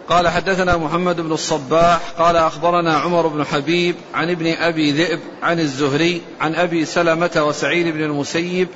[0.09, 5.61] قال حدثنا محمد بن الصباح قال أخبرنا عمر بن حبيب عن ابن أبي ذئب عن
[5.61, 8.69] الزهري عن أبي سلمة وسعيد بن المسيب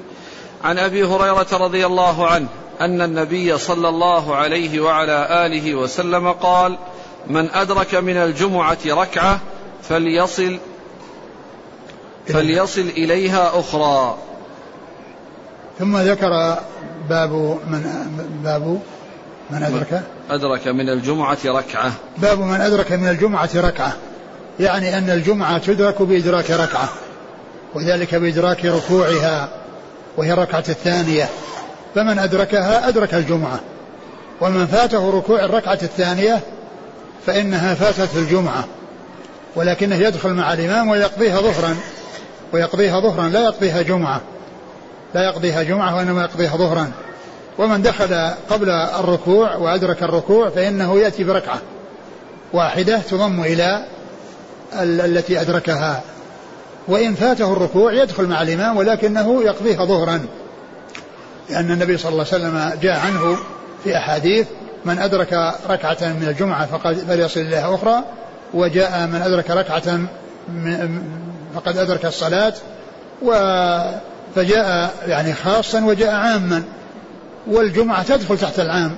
[0.65, 2.47] عن أبي هريرة رضي الله عنه
[2.81, 6.79] أن النبي صلى الله عليه وعلى آله وسلم قال
[7.27, 9.41] من أدرك من الجمعة ركعة
[9.83, 10.59] فليصل
[12.27, 14.17] فليصل إليها أخرى.
[15.79, 16.59] ثم ذكر
[17.09, 17.33] باب
[17.67, 17.83] من
[18.45, 18.81] باب
[19.51, 20.03] من أدرك.
[20.31, 21.93] أدرك من الجمعة ركعة.
[22.19, 23.93] باب من أدرك من الجمعة ركعة.
[24.61, 26.89] يعني أن الجمعة تدرك بإدراك ركعة
[27.75, 29.49] وذلك بإدراك ركوعها
[30.17, 31.29] وهي الركعة الثانية.
[31.95, 33.61] فمن أدركها أدرك الجمعة.
[34.41, 36.41] ومن فاته ركوع الركعة الثانية
[37.27, 38.65] فإنها فاتت الجمعة
[39.57, 41.77] ولكنه يدخل مع الإمام ويقضيها ظهرا.
[42.53, 44.21] ويقضيها ظهرا لا يقضيها جمعة.
[45.15, 46.93] لا يقضيها جمعة وإنما يقضيها ظهرا.
[47.59, 51.59] ومن دخل قبل الركوع وأدرك الركوع فإنه يأتي بركعة
[52.53, 53.85] واحدة تضم إلى
[54.83, 56.03] التي أدركها.
[56.89, 60.27] وإن فاته الركوع يدخل مع الإمام ولكنه يقضيها ظهرا.
[61.51, 63.37] لأن النبي صلى الله عليه وسلم جاء عنه
[63.85, 64.47] في أحاديث
[64.85, 68.05] من أدرك ركعة من الجمعة فقد فليصل إليها أخرى
[68.55, 70.01] وجاء من أدرك ركعة
[71.55, 72.53] فقد أدرك الصلاة
[73.23, 73.33] و
[74.35, 76.63] فجاء يعني خاصا وجاء عاما
[77.47, 78.97] والجمعة تدخل تحت العام.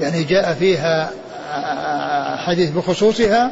[0.00, 1.10] يعني جاء فيها
[2.36, 3.50] حديث بخصوصها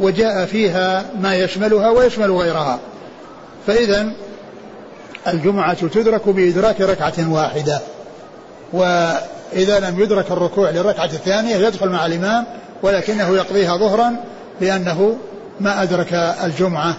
[0.00, 2.78] وجاء فيها ما يشملها ويشمل غيرها.
[3.66, 4.12] فإذا
[5.26, 7.80] الجمعة تدرك بإدراك ركعة واحدة
[8.72, 12.44] وإذا لم يدرك الركوع للركعة الثانية يدخل مع الإمام
[12.82, 14.16] ولكنه يقضيها ظهرا
[14.60, 15.16] لأنه
[15.60, 16.12] ما أدرك
[16.44, 16.96] الجمعة.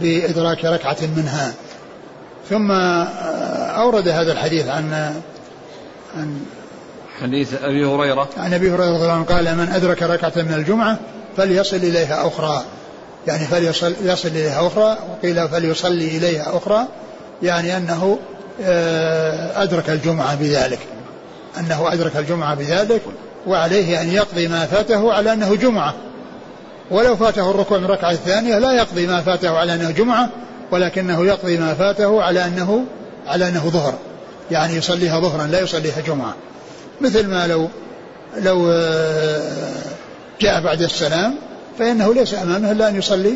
[0.00, 1.52] بإدراك ركعة منها.
[2.50, 2.70] ثم
[3.80, 5.14] أورد هذا الحديث عن
[6.16, 6.40] عن
[7.20, 8.28] حديث أبي هريرة.
[8.36, 10.98] عن أبي هريرة رضي الله عنه قال من أدرك ركعة من الجمعة
[11.36, 12.64] فليصل إليها أخرى.
[13.26, 16.86] يعني فليصل يصل إليها أخرى وقيل فليصلي إليها أخرى
[17.42, 18.18] يعني أنه
[18.62, 20.78] آه، أدرك الجمعة بذلك.
[21.58, 23.02] أنه أدرك الجمعة بذلك
[23.46, 25.94] وعليه أن يقضي ما فاته على أنه جمعة.
[26.90, 30.28] ولو فاته الركوع من الركعة الثانية لا يقضي ما فاته على أنه جمعة
[30.70, 32.84] ولكنه يقضي ما فاته على أنه
[33.26, 33.94] على أنه ظهر.
[34.50, 36.34] يعني يصليها ظهرا لا يصليها جمعة.
[37.00, 37.68] مثل ما لو
[38.38, 39.72] لو آه،
[40.40, 41.34] جاء بعد السلام
[41.78, 43.34] فإنه ليس أمامه إلا أن يصلي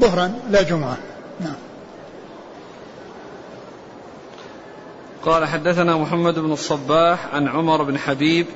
[0.00, 0.96] ظهرا لا جمعة.
[1.40, 1.56] نعم.
[5.22, 8.46] قال حدثنا محمد بن الصباح عن عمر بن حبيب.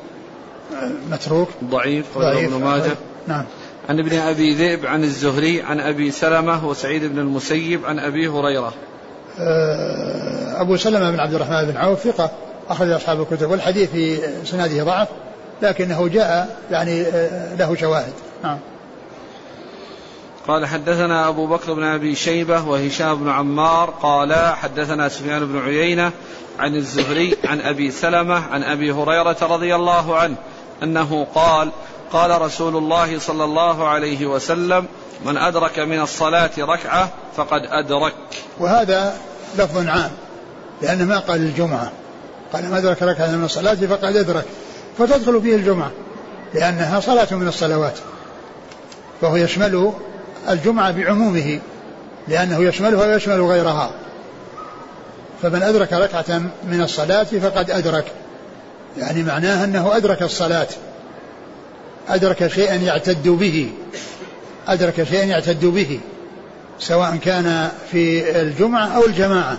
[1.10, 1.48] متروك.
[1.64, 2.54] ضعيف ضعيف.
[2.54, 2.96] ابن ماجه.
[3.28, 3.44] نعم.
[3.88, 8.72] عن ابن أبي ذئب عن الزهري عن أبي سلمة وسعيد بن المسيب عن أبي هريرة.
[9.38, 12.30] آه، أبو سلمة بن عبد الرحمن بن عوف ثقة
[12.70, 15.08] أخرج أصحاب الكتب والحديث في سناده ضعف
[15.62, 18.12] لكنه جاء يعني آه، له شواهد.
[18.44, 18.58] نعم.
[20.48, 26.12] قال حدثنا أبو بكر بن أبي شيبة وهشام بن عمار قال حدثنا سفيان بن عيينة
[26.58, 30.36] عن الزهري عن أبي سلمة عن أبي هريرة رضي الله عنه
[30.82, 31.70] أنه قال
[32.12, 34.86] قال رسول الله صلى الله عليه وسلم
[35.24, 38.14] من أدرك من الصلاة ركعة فقد أدرك.
[38.58, 39.16] وهذا
[39.58, 40.10] لفظ عام
[40.82, 41.92] لأنه ما قال الجمعة.
[42.52, 44.44] قال من أدرك ركعة من الصلاة فقد أدرك.
[44.98, 45.90] فتدخل فيه الجمعة
[46.54, 47.98] لأنها صلاة من الصلوات.
[49.20, 49.92] فهو يشمل
[50.48, 51.60] الجمعة بعمومه
[52.28, 53.90] لأنه يشملها ويشمل غيرها.
[55.42, 58.04] فمن أدرك ركعة من الصلاة فقد أدرك.
[58.98, 60.68] يعني معناه أنه أدرك الصلاة.
[62.08, 63.70] أدرك شيئا يعتد به.
[64.68, 66.00] أدرك شيئا يعتد به.
[66.78, 69.58] سواء كان في الجمعة أو الجماعة.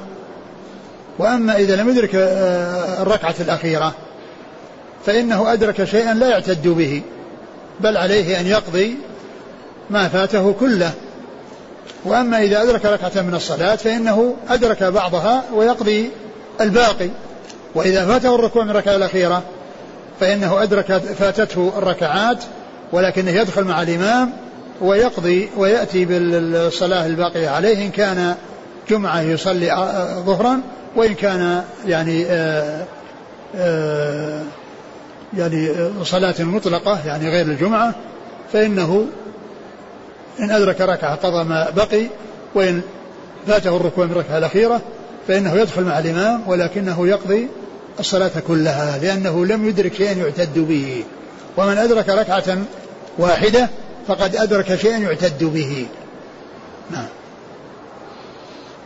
[1.19, 3.93] وأما إذا لم يدرك آه، الركعة الأخيرة
[5.05, 7.01] فإنه أدرك شيئا لا يعتد به.
[7.79, 8.95] بل عليه أن يقضي
[9.89, 10.91] ما فاته كله.
[12.05, 16.09] وأما إذا أدرك ركعة من الصلاة فإنه أدرك بعضها ويقضي
[16.61, 17.09] الباقي.
[17.75, 19.43] وإذا فاته الركوع من الركعة الأخيرة
[20.19, 22.43] فإنه أدرك فاتته الركعات
[22.91, 24.31] ولكنه يدخل مع الإمام
[24.81, 28.35] ويقضي ويأتي بالصلاة الباقية عليه إن كان
[28.89, 29.67] جمعة يصلي
[30.25, 30.61] ظهرا
[30.95, 32.85] وإن كان يعني آآ
[33.55, 34.43] آآ
[35.37, 35.69] يعني
[36.03, 37.95] صلاة مطلقة يعني غير الجمعة
[38.53, 39.07] فإنه
[40.39, 42.07] إن أدرك ركعة قضى ما بقي
[42.55, 42.81] وإن
[43.47, 44.81] فاته الركوع من الركعة الأخيرة
[45.27, 47.47] فإنه يدخل مع الإمام ولكنه يقضي
[47.99, 51.03] الصلاة كلها لأنه لم يدرك شيئا يعتد به.
[51.57, 52.57] ومن أدرك ركعة
[53.17, 53.69] واحدة
[54.07, 55.87] فقد أدرك شيئا يعتد به.
[56.91, 57.07] نعم.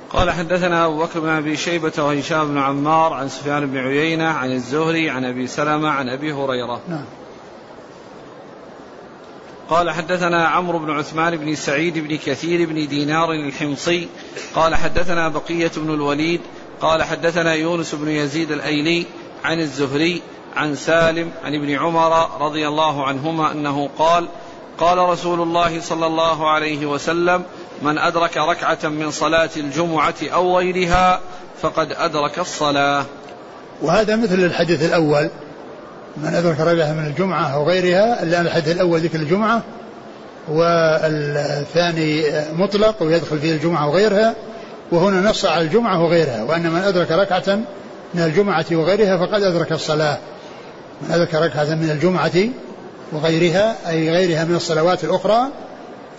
[0.09, 4.51] قال حدثنا أبو بكر بن أبي شيبة وهشام بن عمار عن سفيان بن عيينة عن
[4.51, 6.81] الزهري عن أبي سلمة عن أبي هريرة.
[6.89, 7.05] نعم.
[9.69, 14.07] قال حدثنا عمرو بن عثمان بن سعيد بن كثير بن دينار الحمصي.
[14.55, 16.41] قال حدثنا بقية بن الوليد
[16.81, 19.05] قال حدثنا يونس بن يزيد الأيلي
[19.43, 20.21] عن الزهري
[20.55, 24.27] عن سالم عن ابن عمر رضي الله عنهما أنه قال
[24.77, 27.43] قال رسول الله صلى الله عليه وسلم
[27.81, 31.19] من أدرك ركعة من صلاة الجمعة أو غيرها
[31.61, 33.05] فقد أدرك الصلاة.
[33.81, 35.29] وهذا مثل الحديث الأول
[36.17, 39.63] من أدرك ركعة من الجمعة أو غيرها الا الحديث الأول ذكر الجمعة
[40.49, 42.23] والثاني
[42.53, 44.35] مطلق ويدخل فيه الجمعة وغيرها
[44.91, 47.59] وهنا نص على الجمعة وغيرها وأن من أدرك ركعة
[48.13, 50.17] من الجمعة وغيرها فقد أدرك الصلاة.
[51.01, 52.49] من أدرك ركعة من الجمعة
[53.11, 55.47] وغيرها أي غيرها من الصلوات الأخرى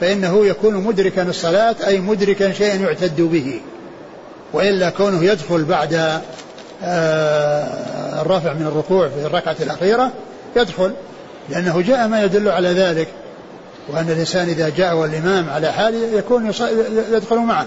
[0.00, 3.60] فإنه يكون مدركا الصلاة أي مدركا شيئا يعتد به.
[4.52, 6.20] وإلا كونه يدخل بعد
[6.84, 10.12] آه، الرفع من الركوع في الركعة الأخيرة
[10.56, 10.92] يدخل
[11.48, 13.08] لأنه جاء ما يدل على ذلك
[13.88, 16.52] وأن الإنسان إذا جاء والإمام على حال يكون
[17.12, 17.66] يدخل معه.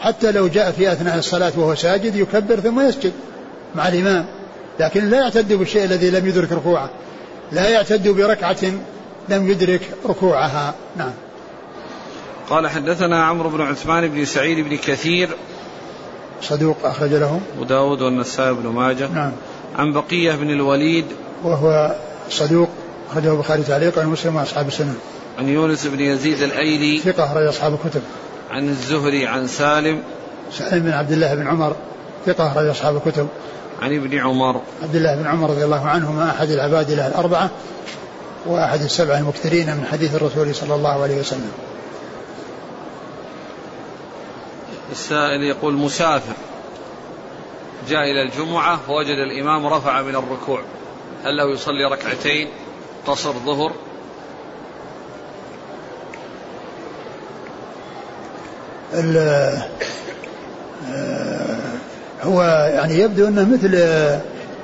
[0.00, 3.12] حتى لو جاء في أثناء الصلاة وهو ساجد يكبر ثم يسجد
[3.74, 4.26] مع الإمام.
[4.80, 6.90] لكن لا يعتد بالشيء الذي لم يدرك ركوعه.
[7.52, 8.72] لا يعتد بركعة
[9.28, 10.74] لم يدرك ركوعها.
[10.96, 11.12] نعم.
[12.50, 15.28] قال حدثنا عمرو بن عثمان بن سعيد بن كثير.
[16.42, 17.40] صدوق أخرج له.
[17.56, 19.08] أبو داود والنسائي بن ماجه.
[19.08, 19.32] نعم.
[19.78, 21.04] عن بقية بن الوليد.
[21.44, 21.94] وهو
[22.30, 22.68] صدوق
[23.10, 24.96] أخرجه البخاري تعليقا ومسلم وأصحاب السنن
[25.38, 26.98] عن يونس بن يزيد الأيلي.
[26.98, 28.02] ثقة أخرج أصحاب الكتب.
[28.54, 30.02] عن الزهري عن سالم.
[30.52, 31.76] سالم بن عبد الله بن عمر
[32.26, 33.28] ثقة أخرج أصحاب الكتب.
[33.82, 34.60] عن ابن عمر.
[34.82, 37.50] عبد الله بن عمر رضي الله عنهما أحد العباد له الأربعة
[38.46, 41.52] وأحد السبعة المكثرين من حديث الرسول صلى الله عليه وسلم.
[44.92, 46.34] السائل يقول مسافر.
[47.88, 50.62] جاء إلى الجمعة فوجد الإمام رفع من الركوع.
[51.24, 52.48] هل له يصلي ركعتين؟
[53.06, 53.72] قصر ظهر.
[62.22, 62.42] هو
[62.74, 63.68] يعني يبدو إنه مثل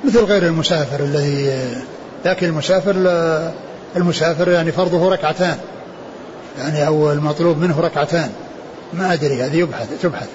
[0.03, 1.65] مثل غير المسافر الذي
[2.25, 2.93] لكن المسافر
[3.95, 5.57] المسافر يعني فرضه ركعتان.
[6.57, 8.31] يعني أو المطلوب منه ركعتان.
[8.93, 10.29] ما أدري هذه يبحث تبحث.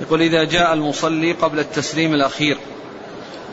[0.00, 2.58] يقول إذا جاء المصلي قبل التسليم الأخير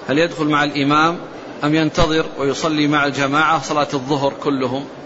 [0.10, 1.18] هل يدخل مع الإمام
[1.64, 5.05] أم ينتظر ويصلي مع الجماعة صلاة الظهر كلهم؟ آه آه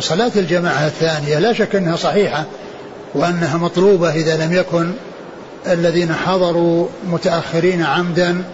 [0.00, 2.44] صلاة الجماعة الثانية لا شك أنها صحيحة
[3.14, 4.92] وأنها مطلوبة إذا لم يكن
[5.66, 8.44] الذين حضروا متأخرين عمدا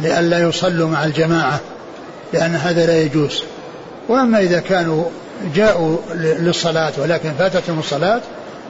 [0.00, 1.60] لئلا يصلوا مع الجماعة
[2.32, 3.42] لأن هذا لا يجوز.
[4.08, 5.04] وأما إذا كانوا
[5.54, 8.20] جاءوا للصلاة ولكن فاتتهم الصلاة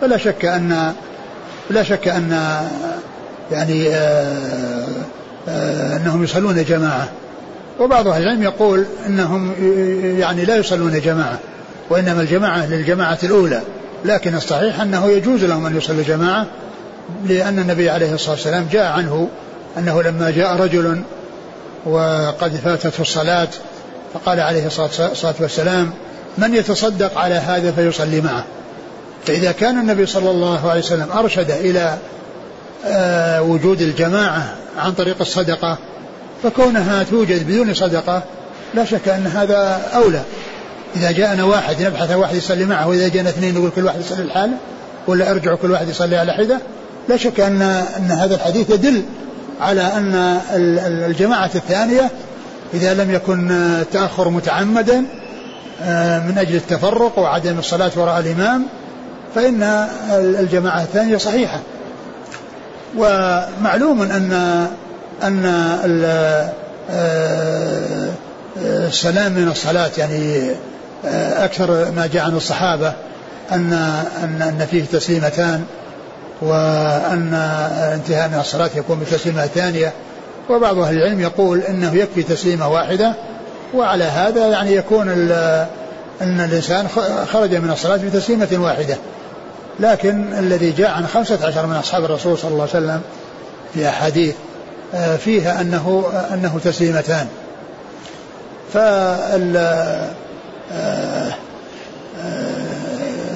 [0.01, 0.95] فلا شك أن
[1.70, 2.31] لا شك أن
[3.53, 4.87] يعني آه،
[5.49, 7.09] آه، أنهم يصلون جماعة.
[7.81, 9.53] وبعض أهل العلم يقول أنهم
[10.20, 11.39] يعني لا يصلون جماعة
[11.91, 13.61] وإنما الجماعة للجماعة الأولى
[14.05, 16.47] لكن الصحيح أنه يجوز لهم أن يصلوا جماعة
[17.27, 19.29] لأن النبي عليه الصلاة والسلام جاء عنه
[19.79, 21.03] أنه لما جاء رجل
[21.87, 23.49] وقد فاتته الصلاة
[24.14, 25.91] فقال عليه الصلاة والسلام
[26.39, 28.45] من يتصدق على هذا فيصلي معه.
[29.27, 31.99] فإذا كان النبي صلى الله عليه وسلم أرشد إلى
[32.87, 35.79] آه، وجود الجماعة عن طريق الصدقة
[36.43, 38.22] فكونها توجد بدون صدقة
[38.74, 40.22] لا شك أن هذا أولى.
[40.97, 44.57] إذا جاءنا واحد نبحث واحد يصلي معه وإذا جاءنا اثنين نقول كل واحد يصلي لحاله
[45.07, 46.59] ولا أرجع كل واحد يصلي على حدة
[47.09, 47.62] لا شك أن
[47.97, 49.03] أن هذا الحديث يدل
[49.61, 50.41] على أن
[51.07, 52.11] الجماعة الثانية
[52.74, 55.05] إذا لم يكن التأخر متعمدا
[55.82, 58.66] آه، من أجل التفرق وعدم الصلاة وراء الإمام
[59.34, 59.62] فإن
[60.11, 61.61] الجماعة الثانية صحيحة.
[62.97, 64.66] ومعلوم أن
[65.23, 65.43] أن
[66.91, 68.11] آه،
[68.61, 70.51] السلام من الصلاة يعني
[71.07, 72.93] آه، أكثر ما جاء عن الصحابة
[73.53, 73.73] أن
[74.23, 75.64] أن أن فيه تسليمتان
[76.43, 77.35] وأن
[77.95, 79.93] انتهاء من الصلاة يكون بتسليمة ثانية.
[80.51, 83.12] وبعض أهل العلم يقول أنه يكفي تسليمة واحدة
[83.75, 85.09] وعلى هذا يعني يكون
[86.21, 86.89] أن الإنسان
[87.33, 88.97] خرج من الصلاة بتسليمة واحدة.
[89.81, 93.01] لكن الذي جاء عن خمسة عشر من أصحاب الرسول صلى الله عليه وسلم
[93.75, 94.35] في أحاديث
[95.18, 97.26] فيها أنه أنه تسليمتان.
[98.72, 100.11] فال آه،
[100.72, 101.34] آه،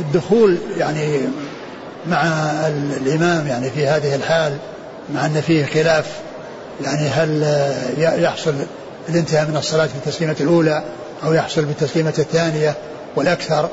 [0.00, 1.20] الدخول يعني
[2.06, 2.22] مع
[2.96, 4.56] الإمام يعني في هذه الحال
[5.14, 6.06] مع أن فيه خلاف
[6.84, 7.42] يعني هل
[7.98, 8.54] يحصل
[9.08, 10.82] الانتهاء من الصلاة في التسليمة الأولى
[11.24, 12.74] أو يحصل بالتسليمة الثانية
[13.16, 13.68] والأكثر؟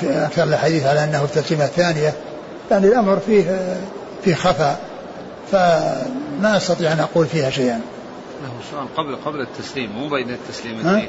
[0.00, 2.12] في أكثر الحديث على أنه التسليمة الثانية.
[2.70, 3.76] يعني الأمر فيه
[4.24, 4.78] فيه خفاء.
[5.52, 7.80] فما أستطيع أن أقول فيها شيئا.
[8.42, 11.08] له سؤال قبل قبل التسليم مو بين التسليمتين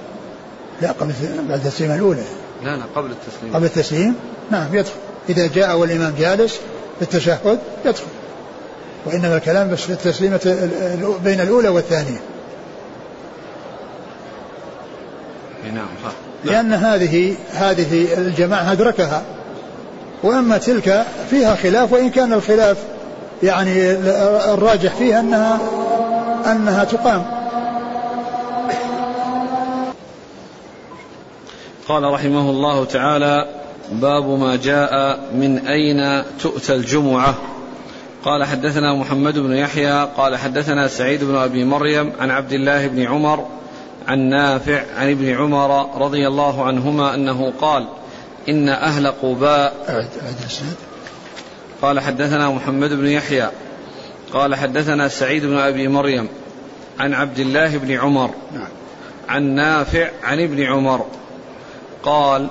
[0.82, 1.14] لا قبل
[1.50, 2.24] بعد التسليمة الأولى.
[2.64, 3.56] لا لا قبل التسليم.
[3.56, 4.16] قبل التسليم؟
[4.52, 4.92] نعم يدخل.
[5.30, 6.54] إذا جاء والإمام جالس
[7.00, 8.04] في التشهد يدخل.
[9.06, 10.70] وإنما الكلام بس في التسليمة
[11.24, 12.20] بين الأولى والثانية.
[15.74, 16.12] نعم صح.
[16.44, 19.24] لأن هذه هذه الجماعة أدركها
[20.24, 22.78] وأما تلك فيها خلاف وإن كان الخلاف
[23.44, 23.92] يعني
[24.54, 25.60] الراجح فيها أنها
[26.52, 27.26] أنها تقام.
[31.88, 33.46] قال رحمه الله تعالى
[33.92, 37.36] باب ما جاء من أين تؤتى الجمعة.
[38.26, 43.02] قال حدثنا محمد بن يحيى قال حدثنا سعيد بن أبي مريم عن عبد الله بن
[43.02, 43.46] عمر
[44.08, 47.88] عن نافع عن ابن عمر رضي الله عنهما أنه قال
[48.50, 49.74] إن أهل قباء
[51.82, 53.50] قال حدثنا محمد بن يحيى
[54.34, 56.28] قال حدثنا سعيد بن أبي مريم
[57.00, 58.30] عن عبد الله بن عمر
[59.30, 61.06] عن نافع عن ابن عمر
[62.04, 62.48] قال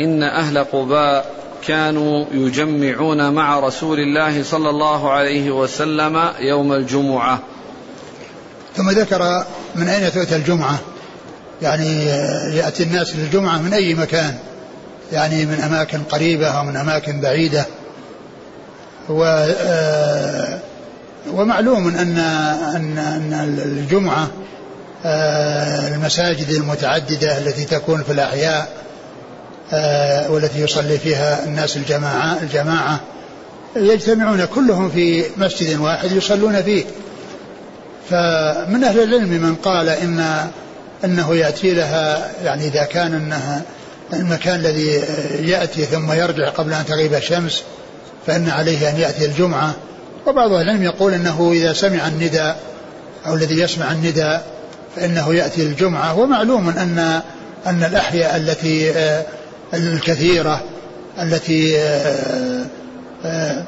[0.00, 7.40] إن أهل قباء كانوا يجمعون مع رسول الله صلى الله عليه وسلم يوم الجمعة.
[8.76, 10.78] ثم ذكر من أين تؤتى الجمعة؟
[11.62, 12.04] يعني
[12.56, 14.34] يأتي الناس للجمعة من أي مكان؟
[15.12, 17.66] يعني من أماكن قريبة أو من أماكن بعيدة؟
[19.08, 19.24] و
[19.60, 20.58] آه،
[21.32, 22.18] ومعلوم أن
[22.76, 24.30] أن أن الجمعة
[25.04, 28.68] آه، المساجد المتعددة التي تكون في الأحياء
[29.72, 33.00] آه، والتي يصلي فيها الناس الجماعة الجماعة
[33.76, 36.84] يجتمعون كلهم في مسجد واحد يصلون فيه.
[38.10, 40.46] فمن أهل العلم من قال إن
[41.04, 43.62] أنه يأتي لها يعني إذا كان أنها
[44.12, 45.02] المكان الذي
[45.40, 47.62] يأتي ثم يرجع قبل أن تغيب الشمس
[48.26, 49.74] فإن عليه أن يأتي الجمعة
[50.26, 52.60] وبعض أهل العلم يقول أنه إذا سمع النداء
[53.26, 54.46] أو الذي يسمع النداء
[54.96, 56.18] فإنه يأتي الجمعة.
[56.18, 57.22] ومعلوم أن
[57.66, 59.24] أن الأحياء التي آه،
[59.74, 60.62] الكثيرة
[61.22, 62.64] التي آه،
[63.24, 63.64] آه،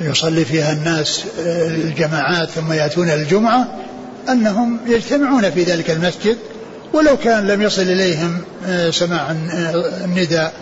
[0.00, 1.24] يصلي فيها الناس
[1.66, 3.68] الجماعات ثم يأتون الجمعة
[4.28, 6.36] أنهم يجتمعون في ذلك المسجد.
[6.92, 8.40] ولو كان لم يصل إليهم
[8.90, 9.30] سماع
[10.04, 10.52] النداء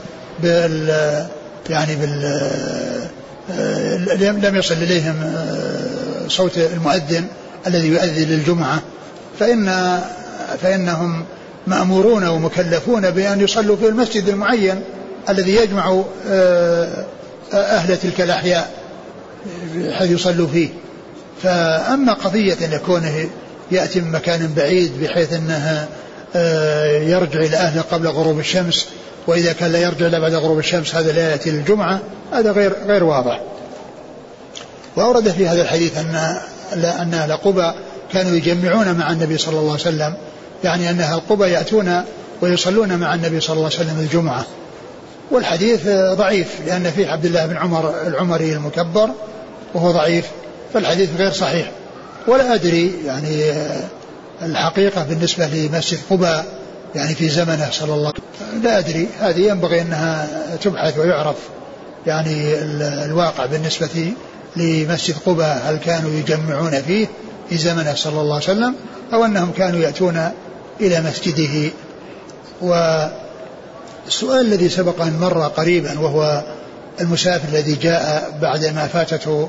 [0.42, 1.26] بال
[1.70, 2.40] يعني بال
[4.42, 5.32] لم يصل إليهم
[6.28, 7.26] صوت المؤذن
[7.66, 8.82] الذي يؤذن للجمعة
[9.40, 9.98] فإن
[10.62, 11.24] فإنهم
[11.66, 14.82] مأمورون ومكلفون بأن يصلوا في المسجد المعين
[15.28, 17.04] الذي يجمع آه،
[17.52, 18.70] أهل تلك الأحياء
[19.92, 20.68] حيث يصلوا فيه.
[21.42, 23.28] فأما قضية أن يكون
[23.70, 25.88] يأتي من مكان بعيد بحيث أنه
[26.36, 28.86] آه، يرجع إلى أهله قبل غروب الشمس
[29.30, 32.00] وإذا كان لا يرجع إلا بعد غروب الشمس هذا لا يأتي للجمعة
[32.32, 33.40] هذا غير غير واضح.
[34.96, 36.14] وأورد في هذا الحديث أن
[36.72, 37.72] أن أهل قبى
[38.12, 40.14] كانوا يجمعون مع النبي صلى الله عليه وسلم
[40.64, 42.02] يعني أن أهل قبى يأتون
[42.40, 44.46] ويصلون مع النبي صلى الله عليه وسلم الجمعة.
[45.30, 49.10] والحديث ضعيف لأن فيه عبد الله بن عمر العمري المكبر
[49.74, 50.26] وهو ضعيف
[50.74, 51.70] فالحديث غير صحيح.
[52.28, 53.52] ولا أدري يعني
[54.42, 56.59] الحقيقة بالنسبة لمسجد قباء
[56.94, 58.62] يعني في زمنه صلى الله عليه وسلم.
[58.62, 60.28] لا أدري هذه ينبغي أنها
[60.62, 61.36] تبحث ويعرف
[62.06, 62.54] يعني
[63.04, 64.12] الواقع بالنسبة
[64.56, 67.06] لمسجد قباء هل كانوا يجمعون فيه
[67.50, 68.74] في زمنه صلى الله عليه وسلم
[69.12, 70.30] أو أنهم كانوا يأتون
[70.80, 71.70] إلى مسجده.
[72.60, 76.42] والسؤال الذي سبق أن مر قريبا وهو
[77.00, 79.48] المسافر الذي جاء بعدما فاتته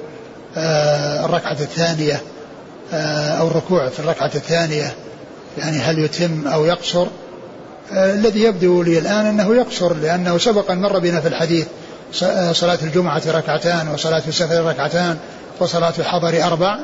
[0.57, 2.21] آه، الركعة الثانية
[2.93, 4.93] آه، أو الركوع في الركعة الثانية
[5.57, 7.07] يعني هل يتم أو يقصر؟
[7.91, 11.67] الذي يبدو لي الآن أنه يقصر لأنه سبق مر بنا في الحديث
[12.51, 15.17] صلاة الجمعة ركعتان وصلاة السفر ركعتان
[15.59, 16.79] وصلاة الحضر أربع.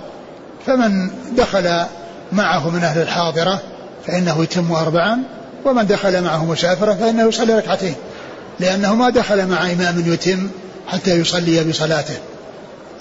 [0.66, 1.86] فمن دخل
[2.32, 3.62] معه من أهل الحاضرة
[4.08, 5.24] فإنه يتم أربعا
[5.66, 7.96] ومن دخل معه مسافرة فإنه يصلي ركعتين
[8.60, 10.50] لأنه ما دخل مع إمام يتم
[10.88, 12.18] حتى يصلي بصلاته.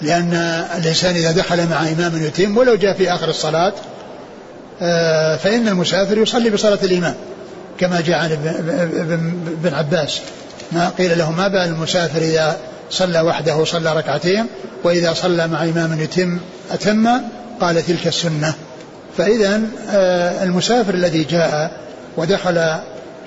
[0.01, 0.33] لأن
[0.77, 3.73] الإنسان إذا دخل مع إمام يتم ولو جاء في آخر الصلاة
[4.81, 7.15] آه، فإن المسافر يصلي بصلاة الإمام.
[7.79, 8.31] كما جاء عن
[9.63, 10.21] ابن عباس.
[10.71, 12.57] ما قيل له ما بال المسافر إذا
[12.89, 14.45] صلى وحده صلى ركعتين
[14.83, 16.39] وإذا صلى مع إمام يتم
[16.71, 17.07] أتم
[17.61, 18.53] قال تلك السنة.
[19.17, 21.71] فإذا آه، المسافر الذي جاء
[22.17, 22.75] ودخل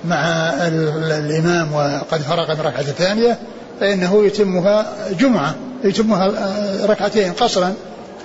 [0.05, 0.25] مع
[0.67, 3.39] الإمام وقد فرغ من ركعة الثانية
[3.81, 4.87] فإنه يتمها
[5.21, 7.75] جمعة يتمها آه، ركعتين قصرا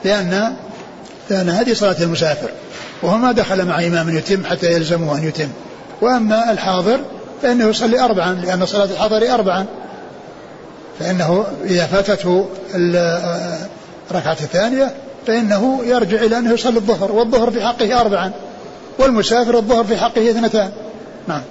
[0.06, 0.54] لأن
[1.30, 2.50] لأن هذه صلاة المسافر.
[3.04, 5.50] وهو ما دخل مع إمام يتم حتى يلزمه أن يتم.
[6.02, 7.00] وأما الحاضر
[7.42, 9.66] فإنه يصلي أربعا لأن صلاة الحضر أربعا.
[11.00, 12.50] فإنه إذا فاتته
[14.12, 14.94] الركعة الثانية
[15.28, 18.32] فإنه يرجع إلى أنه يصلي الظهر والظهر في حقه أربعا
[19.00, 20.72] والمسافر الظهر في حقه اثنتان.
[21.28, 21.42] نعم.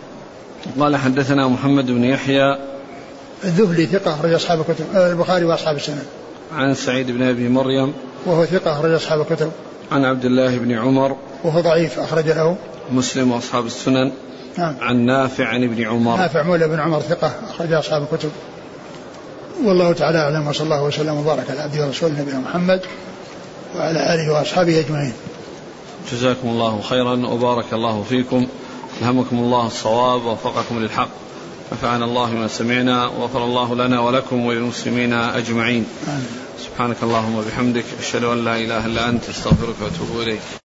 [0.80, 2.58] قال حدثنا محمد بن يحيى
[3.44, 6.02] الذهلي ثقة أخرج أصحاب الكتب آه، البخاري وأصحاب السنن.
[6.56, 7.92] عن سعيد بن أبي مريم
[8.26, 9.50] وهو ثقة أخرج أصحاب الكتب.
[9.92, 12.56] عن عبد الله بن عمر وهو ضعيف أخرج له.
[12.92, 14.12] مسلم وأصحاب السنن.
[14.58, 14.74] نعم.
[14.80, 16.16] عن نافع عن ابن عمر.
[16.16, 18.30] نافع مولى بن عمر ثقة أخرج أصحاب الكتب.
[19.64, 22.80] والله تعالى أعلم وصلى الله وسلم وبارك على عبده ورسوله نبينا محمد
[23.76, 25.12] وعلى آله وأصحابه أجمعين.
[26.12, 28.46] جزاكم الله خيرا وبارك الله فيكم.
[29.02, 31.08] ألهمكم الله الصواب ووفقكم للحق.
[31.72, 35.86] نفعنا الله بما سمعنا وغفر الله لنا ولكم وللمسلمين أجمعين.
[36.08, 36.26] آمين.
[36.58, 40.63] سبحانك اللهم وبحمدك أشهد أن لا إله إلا أنت أستغفرك وأتوب إليك.